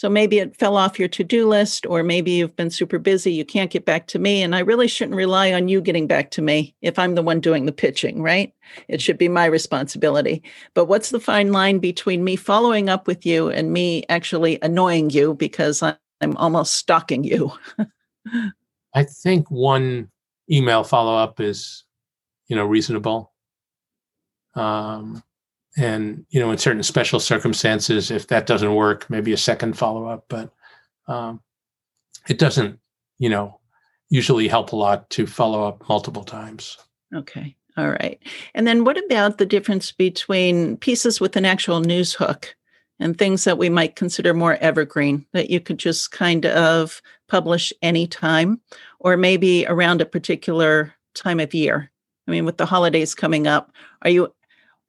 So 0.00 0.08
maybe 0.08 0.38
it 0.38 0.56
fell 0.56 0.78
off 0.78 0.98
your 0.98 1.08
to 1.08 1.22
do 1.22 1.46
list, 1.46 1.84
or 1.84 2.02
maybe 2.02 2.30
you've 2.30 2.56
been 2.56 2.70
super 2.70 2.98
busy, 2.98 3.34
you 3.34 3.44
can't 3.44 3.70
get 3.70 3.84
back 3.84 4.06
to 4.06 4.18
me. 4.18 4.42
And 4.42 4.56
I 4.56 4.60
really 4.60 4.88
shouldn't 4.88 5.14
rely 5.14 5.52
on 5.52 5.68
you 5.68 5.82
getting 5.82 6.06
back 6.06 6.30
to 6.30 6.40
me 6.40 6.74
if 6.80 6.98
I'm 6.98 7.16
the 7.16 7.22
one 7.22 7.38
doing 7.38 7.66
the 7.66 7.72
pitching, 7.72 8.22
right? 8.22 8.50
It 8.88 9.02
should 9.02 9.18
be 9.18 9.28
my 9.28 9.44
responsibility. 9.44 10.42
But 10.72 10.86
what's 10.86 11.10
the 11.10 11.20
fine 11.20 11.52
line 11.52 11.80
between 11.80 12.24
me 12.24 12.36
following 12.36 12.88
up 12.88 13.06
with 13.06 13.26
you 13.26 13.50
and 13.50 13.74
me 13.74 14.04
actually 14.08 14.58
annoying 14.62 15.10
you 15.10 15.34
because 15.34 15.82
I'm 15.82 16.36
almost 16.38 16.76
stalking 16.76 17.22
you? 17.22 17.52
I 18.94 19.04
think 19.04 19.50
one 19.50 20.10
email 20.50 20.82
follow 20.82 21.14
up 21.14 21.40
is, 21.40 21.84
you 22.48 22.56
know, 22.56 22.64
reasonable. 22.64 23.34
Um, 24.54 25.22
and 25.76 26.24
you 26.30 26.40
know 26.40 26.50
in 26.50 26.58
certain 26.58 26.82
special 26.82 27.20
circumstances 27.20 28.10
if 28.10 28.26
that 28.26 28.46
doesn't 28.46 28.74
work 28.74 29.08
maybe 29.08 29.32
a 29.32 29.36
second 29.36 29.76
follow-up 29.76 30.24
but 30.28 30.52
um, 31.08 31.40
it 32.28 32.38
doesn't 32.38 32.78
you 33.18 33.28
know 33.28 33.60
usually 34.08 34.48
help 34.48 34.72
a 34.72 34.76
lot 34.76 35.08
to 35.10 35.26
follow 35.26 35.64
up 35.64 35.88
multiple 35.88 36.24
times 36.24 36.76
okay 37.14 37.54
all 37.76 37.90
right 37.90 38.20
and 38.54 38.66
then 38.66 38.84
what 38.84 39.02
about 39.04 39.38
the 39.38 39.46
difference 39.46 39.92
between 39.92 40.76
pieces 40.78 41.20
with 41.20 41.36
an 41.36 41.44
actual 41.44 41.80
news 41.80 42.12
hook 42.12 42.54
and 43.00 43.16
things 43.16 43.44
that 43.44 43.58
we 43.58 43.68
might 43.68 43.96
consider 43.96 44.34
more 44.34 44.56
evergreen 44.56 45.26
that 45.32 45.50
you 45.50 45.58
could 45.58 45.78
just 45.78 46.12
kind 46.12 46.46
of 46.46 47.00
publish 47.28 47.72
anytime 47.82 48.60
or 49.00 49.16
maybe 49.16 49.66
around 49.66 50.00
a 50.00 50.06
particular 50.06 50.94
time 51.14 51.40
of 51.40 51.54
year? 51.54 51.90
I 52.28 52.30
mean, 52.30 52.44
with 52.44 52.58
the 52.58 52.66
holidays 52.66 53.14
coming 53.14 53.46
up, 53.46 53.72
are 54.02 54.10
you 54.10 54.32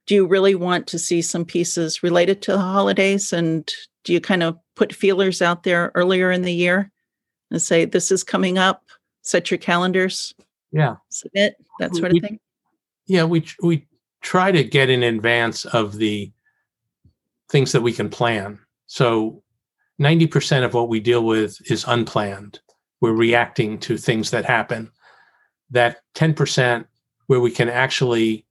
do 0.06 0.14
you 0.14 0.26
really 0.26 0.54
want 0.54 0.86
to 0.88 0.98
see 0.98 1.22
some 1.22 1.44
pieces 1.44 2.02
related 2.02 2.42
to 2.42 2.52
the 2.52 2.58
holidays? 2.58 3.32
And 3.32 3.72
do 4.04 4.12
you 4.12 4.20
kind 4.20 4.42
of 4.42 4.58
put 4.74 4.92
feelers 4.92 5.42
out 5.42 5.62
there 5.62 5.92
earlier 5.94 6.30
in 6.30 6.42
the 6.42 6.52
year 6.52 6.90
and 7.50 7.60
say 7.60 7.84
this 7.84 8.10
is 8.10 8.24
coming 8.24 8.58
up. 8.58 8.84
Set 9.22 9.50
your 9.50 9.58
calendars. 9.58 10.34
Yeah. 10.72 10.96
Submit 11.10 11.54
that 11.78 11.94
sort 11.94 12.12
of 12.12 12.18
thing? 12.20 12.40
Yeah 13.06 13.24
we 13.24 13.44
we 13.62 13.86
try 14.22 14.50
to 14.50 14.64
get 14.64 14.90
in 14.90 15.02
advance 15.02 15.64
of 15.66 15.96
the 15.96 16.32
things 17.50 17.72
that 17.72 17.82
we 17.82 17.92
can 17.92 18.08
plan. 18.08 18.58
So 18.86 19.42
90% 20.00 20.64
of 20.64 20.74
what 20.74 20.88
we 20.88 21.00
deal 21.00 21.24
with 21.24 21.58
is 21.70 21.84
unplanned. 21.86 22.60
We're 23.00 23.12
reacting 23.12 23.78
to 23.80 23.96
things 23.96 24.30
that 24.30 24.44
happen. 24.44 24.90
That 25.70 25.98
10% 26.14 26.86
where 27.26 27.40
we 27.40 27.50
can 27.50 27.68
actually 27.68 28.46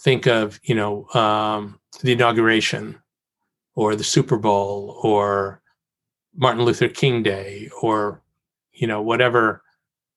think 0.00 0.26
of 0.26 0.60
you 0.62 0.74
know 0.74 1.06
um, 1.14 1.78
the 2.02 2.12
inauguration 2.12 2.98
or 3.74 3.94
the 3.94 4.04
super 4.04 4.36
bowl 4.36 4.98
or 5.02 5.60
martin 6.34 6.64
luther 6.64 6.88
king 6.88 7.22
day 7.22 7.70
or 7.82 8.22
you 8.72 8.86
know 8.86 9.00
whatever 9.02 9.62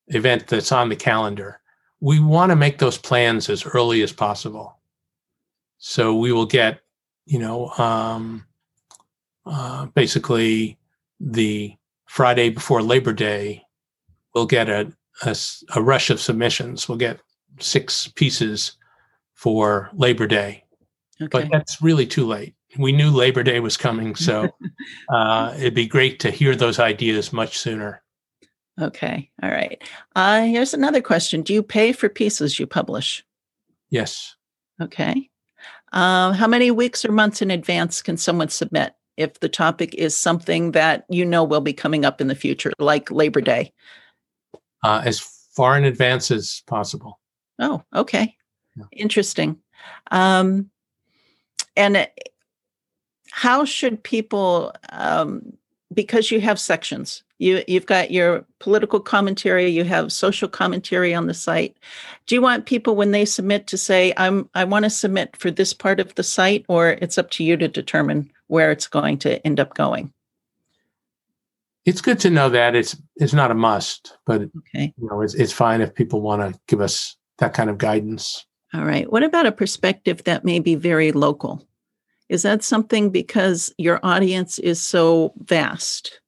event 0.07 0.47
that's 0.47 0.71
on 0.71 0.89
the 0.89 0.95
calendar. 0.95 1.61
We 2.01 2.19
want 2.19 2.51
to 2.51 2.55
make 2.55 2.77
those 2.77 2.97
plans 2.97 3.49
as 3.49 3.65
early 3.65 4.01
as 4.01 4.13
possible. 4.13 4.77
So 5.77 6.15
we 6.15 6.31
will 6.31 6.45
get 6.45 6.81
you 7.25 7.39
know 7.39 7.69
um, 7.77 8.45
uh, 9.45 9.85
basically 9.87 10.77
the 11.19 11.75
friday 12.05 12.49
before 12.49 12.81
labor 12.81 13.11
day 13.11 13.61
we'll 14.33 14.45
get 14.45 14.69
a, 14.69 14.91
a, 15.23 15.35
a 15.75 15.81
rush 15.81 16.09
of 16.09 16.21
submissions. 16.21 16.87
We'll 16.87 16.97
get 16.97 17.19
six 17.59 18.07
pieces 18.07 18.77
for 19.39 19.89
Labor 19.93 20.27
Day. 20.27 20.65
Okay. 21.21 21.29
But 21.31 21.49
that's 21.49 21.81
really 21.81 22.05
too 22.05 22.27
late. 22.27 22.55
We 22.77 22.91
knew 22.91 23.09
Labor 23.09 23.41
Day 23.41 23.61
was 23.61 23.77
coming, 23.77 24.13
so 24.15 24.49
uh, 25.09 25.53
it'd 25.55 25.73
be 25.73 25.87
great 25.87 26.19
to 26.19 26.29
hear 26.29 26.57
those 26.57 26.77
ideas 26.77 27.31
much 27.31 27.57
sooner. 27.57 28.03
Okay. 28.81 29.31
All 29.41 29.49
right. 29.49 29.81
Uh, 30.13 30.41
here's 30.41 30.73
another 30.73 31.01
question 31.01 31.41
Do 31.41 31.53
you 31.53 31.63
pay 31.63 31.93
for 31.93 32.09
pieces 32.09 32.59
you 32.59 32.67
publish? 32.67 33.23
Yes. 33.89 34.35
Okay. 34.81 35.29
Uh, 35.93 36.33
how 36.33 36.47
many 36.47 36.69
weeks 36.69 37.05
or 37.05 37.13
months 37.13 37.41
in 37.41 37.49
advance 37.49 38.01
can 38.01 38.17
someone 38.17 38.49
submit 38.49 38.93
if 39.15 39.39
the 39.39 39.49
topic 39.49 39.95
is 39.95 40.17
something 40.17 40.71
that 40.73 41.05
you 41.07 41.25
know 41.25 41.45
will 41.45 41.61
be 41.61 41.73
coming 41.73 42.03
up 42.03 42.19
in 42.19 42.27
the 42.27 42.35
future, 42.35 42.73
like 42.77 43.09
Labor 43.09 43.39
Day? 43.39 43.71
Uh, 44.83 45.01
as 45.05 45.21
far 45.55 45.77
in 45.77 45.85
advance 45.85 46.29
as 46.29 46.61
possible. 46.67 47.21
Oh, 47.57 47.81
okay. 47.95 48.35
Yeah. 48.79 48.85
Interesting. 48.93 49.59
Um, 50.11 50.69
and 51.75 52.07
how 53.31 53.65
should 53.65 54.03
people, 54.03 54.73
um, 54.89 55.53
because 55.93 56.31
you 56.31 56.41
have 56.41 56.59
sections, 56.59 57.23
you 57.39 57.63
you've 57.67 57.85
got 57.85 58.11
your 58.11 58.45
political 58.59 58.99
commentary, 58.99 59.67
you 59.67 59.85
have 59.85 60.11
social 60.11 60.49
commentary 60.49 61.13
on 61.13 61.27
the 61.27 61.33
site. 61.33 61.77
Do 62.27 62.35
you 62.35 62.41
want 62.41 62.65
people 62.65 62.95
when 62.95 63.11
they 63.11 63.25
submit 63.25 63.65
to 63.67 63.77
say, 63.77 64.13
"I'm 64.17 64.49
I 64.53 64.65
want 64.65 64.83
to 64.83 64.89
submit 64.89 65.35
for 65.37 65.49
this 65.49 65.73
part 65.73 65.99
of 65.99 66.13
the 66.15 66.23
site," 66.23 66.65
or 66.67 66.91
it's 67.01 67.17
up 67.17 67.29
to 67.31 67.43
you 67.43 67.55
to 67.57 67.67
determine 67.67 68.29
where 68.47 68.71
it's 68.71 68.87
going 68.87 69.19
to 69.19 69.45
end 69.45 69.59
up 69.59 69.73
going? 69.73 70.11
It's 71.85 72.01
good 72.01 72.19
to 72.19 72.29
know 72.29 72.49
that 72.49 72.75
it's 72.75 72.97
it's 73.15 73.33
not 73.33 73.51
a 73.51 73.55
must, 73.55 74.17
but 74.25 74.41
okay. 74.41 74.93
you 74.97 75.07
know 75.09 75.21
it's 75.21 75.33
it's 75.33 75.53
fine 75.53 75.81
if 75.81 75.95
people 75.95 76.21
want 76.21 76.41
to 76.41 76.59
give 76.67 76.81
us 76.81 77.15
that 77.37 77.53
kind 77.53 77.69
of 77.69 77.77
guidance. 77.77 78.45
All 78.73 78.85
right. 78.85 79.11
What 79.11 79.23
about 79.23 79.47
a 79.47 79.51
perspective 79.51 80.23
that 80.25 80.45
may 80.45 80.59
be 80.59 80.75
very 80.75 81.11
local? 81.11 81.67
Is 82.29 82.43
that 82.43 82.63
something 82.63 83.09
because 83.09 83.73
your 83.77 83.99
audience 84.03 84.59
is 84.59 84.81
so 84.81 85.33
vast 85.37 86.21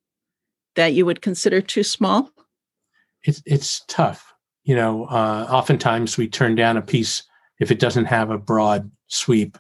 that 0.75 0.93
you 0.93 1.05
would 1.05 1.21
consider 1.21 1.61
too 1.61 1.83
small? 1.83 2.31
It's 3.23 3.43
it's 3.45 3.83
tough. 3.87 4.33
You 4.63 4.75
know, 4.75 5.05
uh, 5.05 5.47
oftentimes 5.49 6.17
we 6.17 6.27
turn 6.27 6.55
down 6.55 6.77
a 6.77 6.81
piece 6.81 7.23
if 7.59 7.69
it 7.69 7.79
doesn't 7.79 8.05
have 8.05 8.31
a 8.31 8.37
broad 8.37 8.89
sweep. 9.07 9.57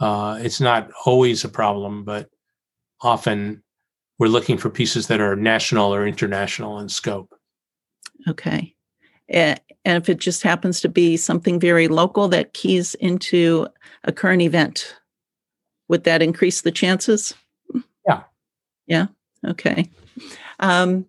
Uh, 0.00 0.38
it's 0.42 0.60
not 0.60 0.90
always 1.06 1.44
a 1.44 1.48
problem, 1.48 2.04
but 2.04 2.28
often 3.00 3.62
we're 4.18 4.28
looking 4.28 4.58
for 4.58 4.68
pieces 4.68 5.06
that 5.06 5.20
are 5.20 5.36
national 5.36 5.94
or 5.94 6.06
international 6.06 6.78
in 6.80 6.88
scope. 6.88 7.34
Okay. 8.28 8.73
And 9.28 9.60
if 9.84 10.08
it 10.08 10.18
just 10.18 10.42
happens 10.42 10.80
to 10.80 10.88
be 10.88 11.16
something 11.16 11.58
very 11.58 11.88
local 11.88 12.28
that 12.28 12.54
keys 12.54 12.94
into 12.96 13.66
a 14.04 14.12
current 14.12 14.42
event, 14.42 14.94
would 15.88 16.04
that 16.04 16.22
increase 16.22 16.62
the 16.62 16.72
chances? 16.72 17.34
Yeah. 18.06 18.22
Yeah. 18.86 19.06
Okay. 19.46 19.88
Um, 20.60 21.06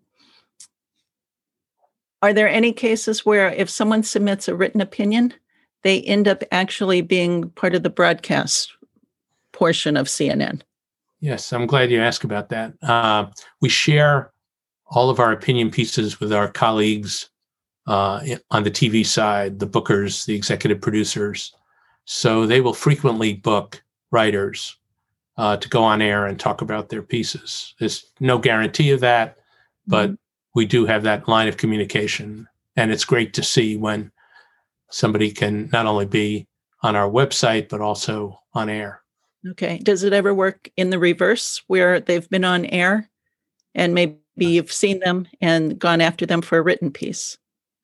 are 2.21 2.33
there 2.33 2.49
any 2.49 2.73
cases 2.73 3.25
where 3.25 3.51
if 3.51 3.69
someone 3.69 4.03
submits 4.03 4.47
a 4.47 4.55
written 4.55 4.81
opinion, 4.81 5.33
they 5.83 6.01
end 6.01 6.27
up 6.27 6.43
actually 6.51 7.01
being 7.01 7.49
part 7.51 7.75
of 7.75 7.83
the 7.83 7.89
broadcast 7.89 8.71
portion 9.51 9.95
of 9.95 10.07
CNN? 10.07 10.61
Yes, 11.19 11.53
I'm 11.53 11.67
glad 11.67 11.91
you 11.91 12.01
asked 12.01 12.23
about 12.23 12.49
that. 12.49 12.73
Uh, 12.81 13.27
we 13.61 13.69
share 13.69 14.31
all 14.87 15.09
of 15.09 15.19
our 15.19 15.31
opinion 15.31 15.71
pieces 15.71 16.19
with 16.19 16.33
our 16.33 16.47
colleagues 16.47 17.29
uh, 17.87 18.21
on 18.51 18.63
the 18.63 18.71
TV 18.71 19.05
side, 19.05 19.59
the 19.59 19.67
bookers, 19.67 20.25
the 20.25 20.35
executive 20.35 20.81
producers. 20.81 21.53
So 22.05 22.45
they 22.45 22.61
will 22.61 22.73
frequently 22.73 23.33
book 23.33 23.83
writers 24.11 24.77
uh, 25.37 25.57
to 25.57 25.69
go 25.69 25.83
on 25.83 26.01
air 26.01 26.25
and 26.25 26.39
talk 26.39 26.61
about 26.61 26.89
their 26.89 27.01
pieces. 27.01 27.73
There's 27.79 28.11
no 28.19 28.37
guarantee 28.37 28.91
of 28.91 29.01
that, 29.01 29.37
but 29.87 30.07
mm-hmm. 30.07 30.15
we 30.53 30.65
do 30.65 30.85
have 30.85 31.03
that 31.03 31.27
line 31.27 31.47
of 31.47 31.57
communication. 31.57 32.47
And 32.75 32.91
it's 32.91 33.05
great 33.05 33.33
to 33.35 33.43
see 33.43 33.77
when 33.77 34.11
somebody 34.89 35.31
can 35.31 35.69
not 35.71 35.85
only 35.85 36.05
be 36.05 36.47
on 36.81 36.95
our 36.95 37.09
website, 37.09 37.69
but 37.69 37.81
also 37.81 38.39
on 38.53 38.69
air. 38.69 39.01
Okay. 39.49 39.77
Does 39.79 40.03
it 40.03 40.13
ever 40.13 40.33
work 40.33 40.69
in 40.75 40.89
the 40.89 40.99
reverse 40.99 41.61
where 41.67 41.99
they've 41.99 42.29
been 42.29 42.45
on 42.45 42.65
air 42.65 43.09
and 43.75 43.93
maybe 43.93 44.17
you've 44.39 44.71
seen 44.71 44.99
them 44.99 45.27
and 45.39 45.77
gone 45.77 46.01
after 46.01 46.25
them 46.25 46.41
for 46.41 46.57
a 46.57 46.61
written 46.61 46.91
piece? 46.91 47.37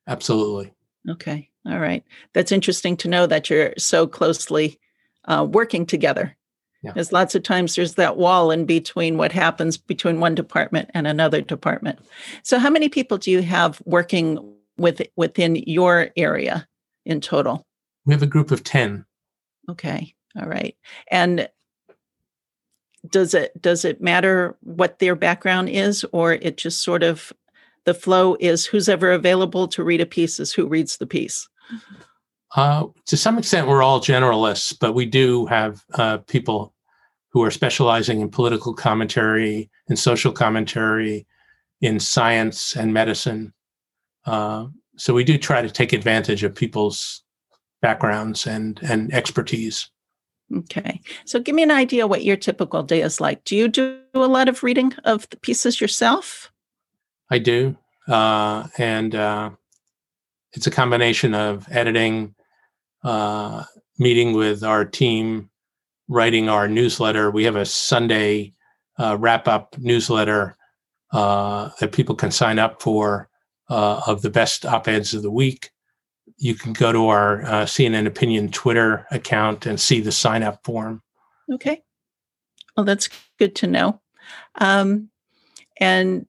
Absolutely. 0.07 0.73
Okay. 1.09 1.49
All 1.65 1.79
right. 1.79 2.03
That's 2.33 2.51
interesting 2.51 2.97
to 2.97 3.07
know 3.07 3.27
that 3.27 3.49
you're 3.49 3.73
so 3.77 4.07
closely 4.07 4.79
uh, 5.25 5.47
working 5.49 5.85
together. 5.85 6.35
Yeah. 6.83 6.91
Because 6.91 7.11
lots 7.11 7.35
of 7.35 7.43
times 7.43 7.75
there's 7.75 7.95
that 7.95 8.17
wall 8.17 8.49
in 8.49 8.65
between 8.65 9.17
what 9.17 9.31
happens 9.31 9.77
between 9.77 10.19
one 10.19 10.33
department 10.33 10.89
and 10.95 11.05
another 11.05 11.41
department. 11.41 11.99
So, 12.41 12.57
how 12.57 12.71
many 12.71 12.89
people 12.89 13.19
do 13.19 13.29
you 13.29 13.43
have 13.43 13.79
working 13.85 14.55
with 14.77 15.01
within 15.15 15.57
your 15.67 16.09
area 16.17 16.67
in 17.05 17.21
total? 17.21 17.67
We 18.05 18.15
have 18.15 18.23
a 18.23 18.27
group 18.27 18.49
of 18.49 18.63
ten. 18.63 19.05
Okay. 19.69 20.15
All 20.39 20.47
right. 20.47 20.75
And 21.11 21.47
does 23.07 23.35
it 23.35 23.59
does 23.61 23.85
it 23.85 24.01
matter 24.01 24.55
what 24.61 24.97
their 24.97 25.15
background 25.15 25.69
is, 25.69 26.05
or 26.11 26.33
it 26.33 26.57
just 26.57 26.81
sort 26.81 27.03
of 27.03 27.31
the 27.85 27.93
flow 27.93 28.35
is 28.39 28.65
who's 28.65 28.89
ever 28.89 29.11
available 29.11 29.67
to 29.69 29.83
read 29.83 30.01
a 30.01 30.05
piece 30.05 30.39
is 30.39 30.53
who 30.53 30.67
reads 30.67 30.97
the 30.97 31.07
piece? 31.07 31.47
Uh, 32.55 32.87
to 33.05 33.17
some 33.17 33.37
extent, 33.37 33.67
we're 33.67 33.83
all 33.83 34.01
generalists, 34.01 34.77
but 34.77 34.93
we 34.93 35.05
do 35.05 35.45
have 35.45 35.83
uh, 35.93 36.17
people 36.19 36.73
who 37.29 37.41
are 37.43 37.51
specializing 37.51 38.19
in 38.19 38.29
political 38.29 38.73
commentary 38.73 39.69
and 39.87 39.97
social 39.97 40.33
commentary, 40.33 41.25
in 41.81 41.99
science 41.99 42.75
and 42.75 42.93
medicine. 42.93 43.53
Uh, 44.25 44.67
so 44.97 45.13
we 45.13 45.23
do 45.23 45.37
try 45.37 45.61
to 45.61 45.69
take 45.69 45.93
advantage 45.93 46.43
of 46.43 46.53
people's 46.53 47.23
backgrounds 47.81 48.45
and 48.45 48.79
and 48.83 49.11
expertise. 49.13 49.89
Okay. 50.55 51.01
So 51.25 51.39
give 51.39 51.55
me 51.55 51.63
an 51.63 51.71
idea 51.71 52.07
what 52.07 52.23
your 52.23 52.35
typical 52.35 52.83
day 52.83 53.01
is 53.01 53.21
like. 53.21 53.43
Do 53.45 53.55
you 53.55 53.67
do 53.67 53.97
a 54.13 54.19
lot 54.19 54.49
of 54.49 54.63
reading 54.63 54.93
of 55.05 55.27
the 55.29 55.37
pieces 55.37 55.79
yourself? 55.79 56.50
I 57.31 57.39
do, 57.39 57.77
uh, 58.09 58.67
and 58.77 59.15
uh, 59.15 59.51
it's 60.51 60.67
a 60.67 60.71
combination 60.71 61.33
of 61.33 61.65
editing, 61.71 62.35
uh, 63.05 63.63
meeting 63.97 64.33
with 64.33 64.65
our 64.65 64.83
team, 64.83 65.49
writing 66.09 66.49
our 66.49 66.67
newsletter. 66.67 67.31
We 67.31 67.45
have 67.45 67.55
a 67.55 67.65
Sunday 67.65 68.53
uh, 68.99 69.15
wrap 69.17 69.47
up 69.47 69.77
newsletter 69.77 70.57
uh, 71.13 71.69
that 71.79 71.93
people 71.93 72.15
can 72.15 72.31
sign 72.31 72.59
up 72.59 72.81
for 72.81 73.29
uh, 73.69 74.01
of 74.05 74.21
the 74.23 74.29
best 74.29 74.65
op 74.65 74.89
eds 74.89 75.13
of 75.13 75.23
the 75.23 75.31
week. 75.31 75.71
You 76.37 76.53
can 76.53 76.73
go 76.73 76.91
to 76.91 77.07
our 77.07 77.43
CNN 77.65 78.07
Opinion 78.07 78.51
Twitter 78.51 79.07
account 79.09 79.65
and 79.65 79.79
see 79.79 80.01
the 80.01 80.11
sign 80.11 80.43
up 80.43 80.65
form. 80.65 81.01
Okay. 81.49 81.81
Well, 82.75 82.85
that's 82.85 83.09
good 83.39 83.55
to 83.55 83.67
know. 83.67 84.01
Um, 84.55 85.09
and 85.79 86.25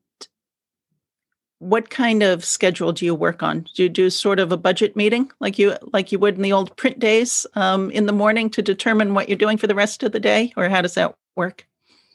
what 1.63 1.91
kind 1.91 2.25
of 2.25 2.45
schedule 2.45 2.91
do 2.91 3.05
you 3.05 3.15
work 3.15 3.41
on? 3.41 3.65
Do 3.75 3.85
you 3.85 3.89
do 3.89 4.11
sort 4.11 4.41
of 4.41 4.51
a 4.51 4.57
budget 4.57 4.97
meeting 4.97 5.31
like 5.39 5.61
you 5.61 5.77
like 5.93 6.11
you 6.11 6.19
would 6.19 6.35
in 6.35 6.43
the 6.43 6.53
old 6.53 6.77
print 6.77 6.99
days 6.99 7.47
um, 7.55 7.89
in 7.93 8.07
the 8.07 8.13
morning 8.13 8.51
to 8.51 8.63
determine 8.63 9.15
what 9.15 9.29
you're 9.29 9.39
doing 9.39 9.57
for 9.57 9.69
the 9.69 9.75
rest 9.75 10.03
of 10.03 10.11
the 10.11 10.19
day, 10.19 10.53
or 10.57 10.69
how 10.69 10.83
does 10.83 10.95
that 10.95 11.15
work? 11.37 11.65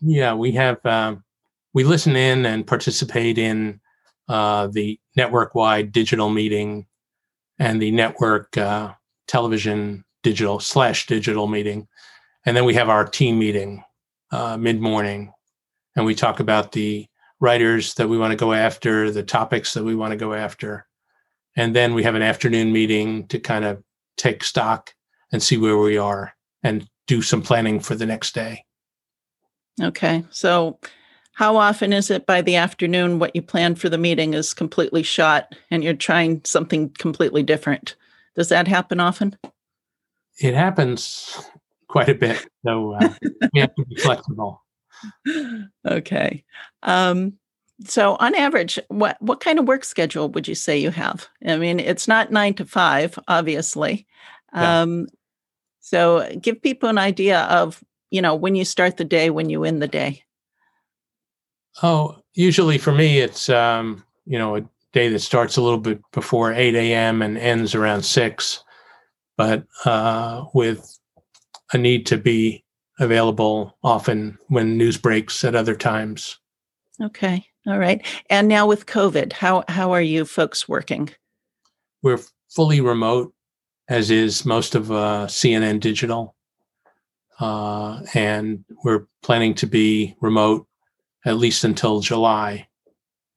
Yeah, 0.01 0.33
we 0.33 0.51
have 0.51 0.85
um, 0.85 1.23
we 1.73 1.85
listen 1.85 2.17
in 2.17 2.45
and 2.45 2.67
participate 2.67 3.37
in 3.37 3.79
uh, 4.27 4.67
the 4.67 4.99
network-wide 5.15 5.93
digital 5.93 6.29
meeting 6.29 6.85
and 7.57 7.81
the 7.81 7.91
network 7.91 8.57
uh, 8.57 8.93
television 9.27 10.03
digital 10.23 10.59
slash 10.59 11.07
digital 11.07 11.47
meeting, 11.47 11.87
and 12.45 12.57
then 12.57 12.65
we 12.65 12.73
have 12.73 12.89
our 12.89 13.05
team 13.05 13.39
meeting 13.39 13.81
uh, 14.31 14.57
mid 14.57 14.81
morning, 14.81 15.31
and 15.95 16.05
we 16.05 16.13
talk 16.13 16.41
about 16.41 16.73
the 16.73 17.07
writers 17.39 17.93
that 17.95 18.09
we 18.09 18.17
want 18.17 18.31
to 18.31 18.37
go 18.37 18.53
after, 18.53 19.11
the 19.11 19.23
topics 19.23 19.73
that 19.73 19.83
we 19.83 19.95
want 19.95 20.11
to 20.11 20.17
go 20.17 20.33
after. 20.33 20.87
And 21.55 21.75
then 21.75 21.93
we 21.93 22.03
have 22.03 22.15
an 22.15 22.21
afternoon 22.21 22.71
meeting 22.71 23.27
to 23.27 23.39
kind 23.39 23.65
of 23.65 23.83
take 24.17 24.43
stock 24.43 24.93
and 25.31 25.41
see 25.41 25.57
where 25.57 25.77
we 25.77 25.97
are 25.97 26.33
and 26.63 26.87
do 27.07 27.21
some 27.21 27.41
planning 27.41 27.79
for 27.79 27.95
the 27.95 28.05
next 28.05 28.33
day. 28.33 28.63
Okay. 29.81 30.23
So, 30.29 30.79
how 31.33 31.57
often 31.57 31.93
is 31.93 32.09
it 32.09 32.25
by 32.25 32.41
the 32.41 32.55
afternoon 32.55 33.19
what 33.19 33.35
you 33.35 33.43
plan 33.43 33.75
for 33.75 33.89
the 33.89 33.97
meeting 33.99 34.33
is 34.33 34.55
completely 34.55 35.03
shot 35.03 35.53
and 35.69 35.83
you're 35.83 35.93
trying 35.93 36.41
something 36.45 36.89
completely 36.97 37.43
different? 37.43 37.95
Does 38.35 38.49
that 38.49 38.67
happen 38.67 38.99
often? 38.99 39.37
It 40.39 40.55
happens 40.55 41.39
quite 41.87 42.09
a 42.09 42.15
bit. 42.15 42.47
So, 42.65 42.93
uh, 42.93 43.13
we 43.53 43.59
have 43.59 43.75
to 43.75 43.85
be 43.85 43.95
flexible 43.97 44.63
okay. 45.87 46.43
Um, 46.83 47.33
so 47.85 48.15
on 48.19 48.33
average, 48.35 48.79
what 48.87 49.21
what 49.21 49.39
kind 49.39 49.59
of 49.59 49.67
work 49.67 49.83
schedule 49.83 50.29
would 50.29 50.47
you 50.47 50.55
say 50.55 50.77
you 50.77 50.89
have? 50.91 51.27
I 51.45 51.57
mean, 51.57 51.79
it's 51.79 52.07
not 52.07 52.31
nine 52.31 52.55
to 52.55 52.65
five, 52.65 53.17
obviously. 53.27 54.07
Yeah. 54.53 54.81
Um, 54.81 55.07
so 55.79 56.27
give 56.41 56.61
people 56.61 56.89
an 56.89 56.97
idea 56.97 57.41
of 57.41 57.83
you 58.09 58.21
know 58.21 58.35
when 58.35 58.55
you 58.55 58.65
start 58.65 58.97
the 58.97 59.05
day, 59.05 59.29
when 59.29 59.49
you 59.49 59.63
end 59.63 59.81
the 59.81 59.87
day. 59.87 60.23
Oh, 61.83 62.17
usually 62.33 62.79
for 62.79 62.91
me, 62.91 63.19
it's 63.19 63.49
um, 63.49 64.03
you 64.25 64.39
know 64.39 64.55
a 64.55 64.61
day 64.93 65.09
that 65.09 65.19
starts 65.19 65.57
a 65.57 65.61
little 65.61 65.79
bit 65.79 65.99
before 66.11 66.53
eight 66.53 66.75
a.m. 66.75 67.21
and 67.21 67.37
ends 67.37 67.75
around 67.75 68.03
six, 68.03 68.63
but 69.37 69.65
uh, 69.85 70.45
with 70.53 70.97
a 71.73 71.77
need 71.77 72.07
to 72.07 72.17
be 72.17 72.63
available 72.99 73.77
often 73.83 74.37
when 74.47 74.77
news 74.77 74.97
breaks 74.97 75.43
at 75.43 75.55
other 75.55 75.75
times. 75.75 76.39
Okay. 77.01 77.45
All 77.67 77.77
right. 77.77 78.05
And 78.29 78.47
now 78.47 78.65
with 78.65 78.85
COVID, 78.85 79.33
how 79.33 79.63
how 79.67 79.91
are 79.91 80.01
you 80.01 80.25
folks 80.25 80.67
working? 80.67 81.09
We're 82.01 82.19
fully 82.49 82.81
remote, 82.81 83.33
as 83.89 84.09
is 84.09 84.45
most 84.45 84.73
of 84.73 84.91
uh, 84.91 85.27
CNN 85.27 85.79
Digital, 85.79 86.35
uh, 87.39 88.01
and 88.13 88.63
we're 88.83 89.07
planning 89.21 89.53
to 89.55 89.67
be 89.67 90.15
remote 90.21 90.65
at 91.25 91.37
least 91.37 91.65
until 91.65 91.99
July, 91.99 92.67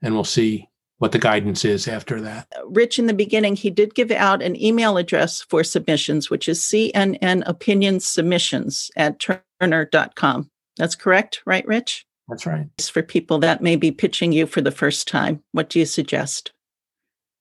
and 0.00 0.14
we'll 0.14 0.24
see 0.24 0.69
what 1.00 1.12
the 1.12 1.18
guidance 1.18 1.64
is 1.64 1.88
after 1.88 2.20
that. 2.20 2.46
Rich, 2.66 2.98
in 2.98 3.06
the 3.06 3.14
beginning, 3.14 3.56
he 3.56 3.70
did 3.70 3.94
give 3.94 4.10
out 4.10 4.42
an 4.42 4.54
email 4.60 4.98
address 4.98 5.40
for 5.40 5.64
submissions, 5.64 6.28
which 6.28 6.46
is 6.46 6.60
CNN 6.60 7.42
Opinion 7.46 8.00
Submissions 8.00 8.90
at 8.96 9.18
turner.com. 9.18 10.50
That's 10.76 10.94
correct, 10.94 11.40
right, 11.46 11.66
Rich? 11.66 12.06
That's 12.28 12.44
right. 12.44 12.68
For 12.78 13.02
people 13.02 13.38
that 13.38 13.62
may 13.62 13.76
be 13.76 13.90
pitching 13.90 14.32
you 14.32 14.46
for 14.46 14.60
the 14.60 14.70
first 14.70 15.08
time, 15.08 15.42
what 15.52 15.70
do 15.70 15.78
you 15.78 15.86
suggest? 15.86 16.52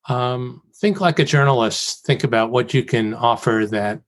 Um, 0.07 0.61
think 0.77 1.01
like 1.01 1.19
a 1.19 1.25
journalist. 1.25 2.05
Think 2.05 2.23
about 2.23 2.51
what 2.51 2.73
you 2.73 2.83
can 2.85 3.13
offer 3.13 3.67
that 3.71 4.01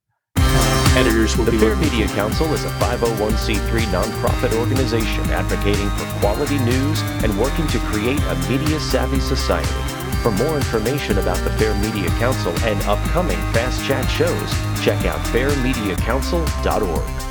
editors 0.97 1.37
will 1.37 1.45
the 1.45 1.51
be. 1.51 1.57
The 1.57 1.65
Fair 1.65 1.75
Media 1.77 2.07
Council 2.09 2.53
is 2.53 2.65
a 2.65 2.69
501c3 2.79 3.81
nonprofit 3.91 4.53
organization 4.57 5.23
advocating 5.31 5.89
for 5.91 6.05
quality 6.19 6.59
news 6.59 7.01
and 7.23 7.37
working 7.39 7.67
to 7.67 7.79
create 7.79 8.21
a 8.21 8.35
media 8.49 8.79
savvy 8.79 9.19
society. 9.19 9.69
For 10.21 10.31
more 10.31 10.55
information 10.55 11.17
about 11.17 11.37
the 11.43 11.51
Fair 11.57 11.73
Media 11.75 12.09
Council 12.19 12.53
and 12.63 12.81
upcoming 12.83 13.37
Fast 13.53 13.83
Chat 13.85 14.05
shows, 14.09 14.51
check 14.83 15.05
out 15.05 15.19
fairmediacouncil.org. 15.33 17.30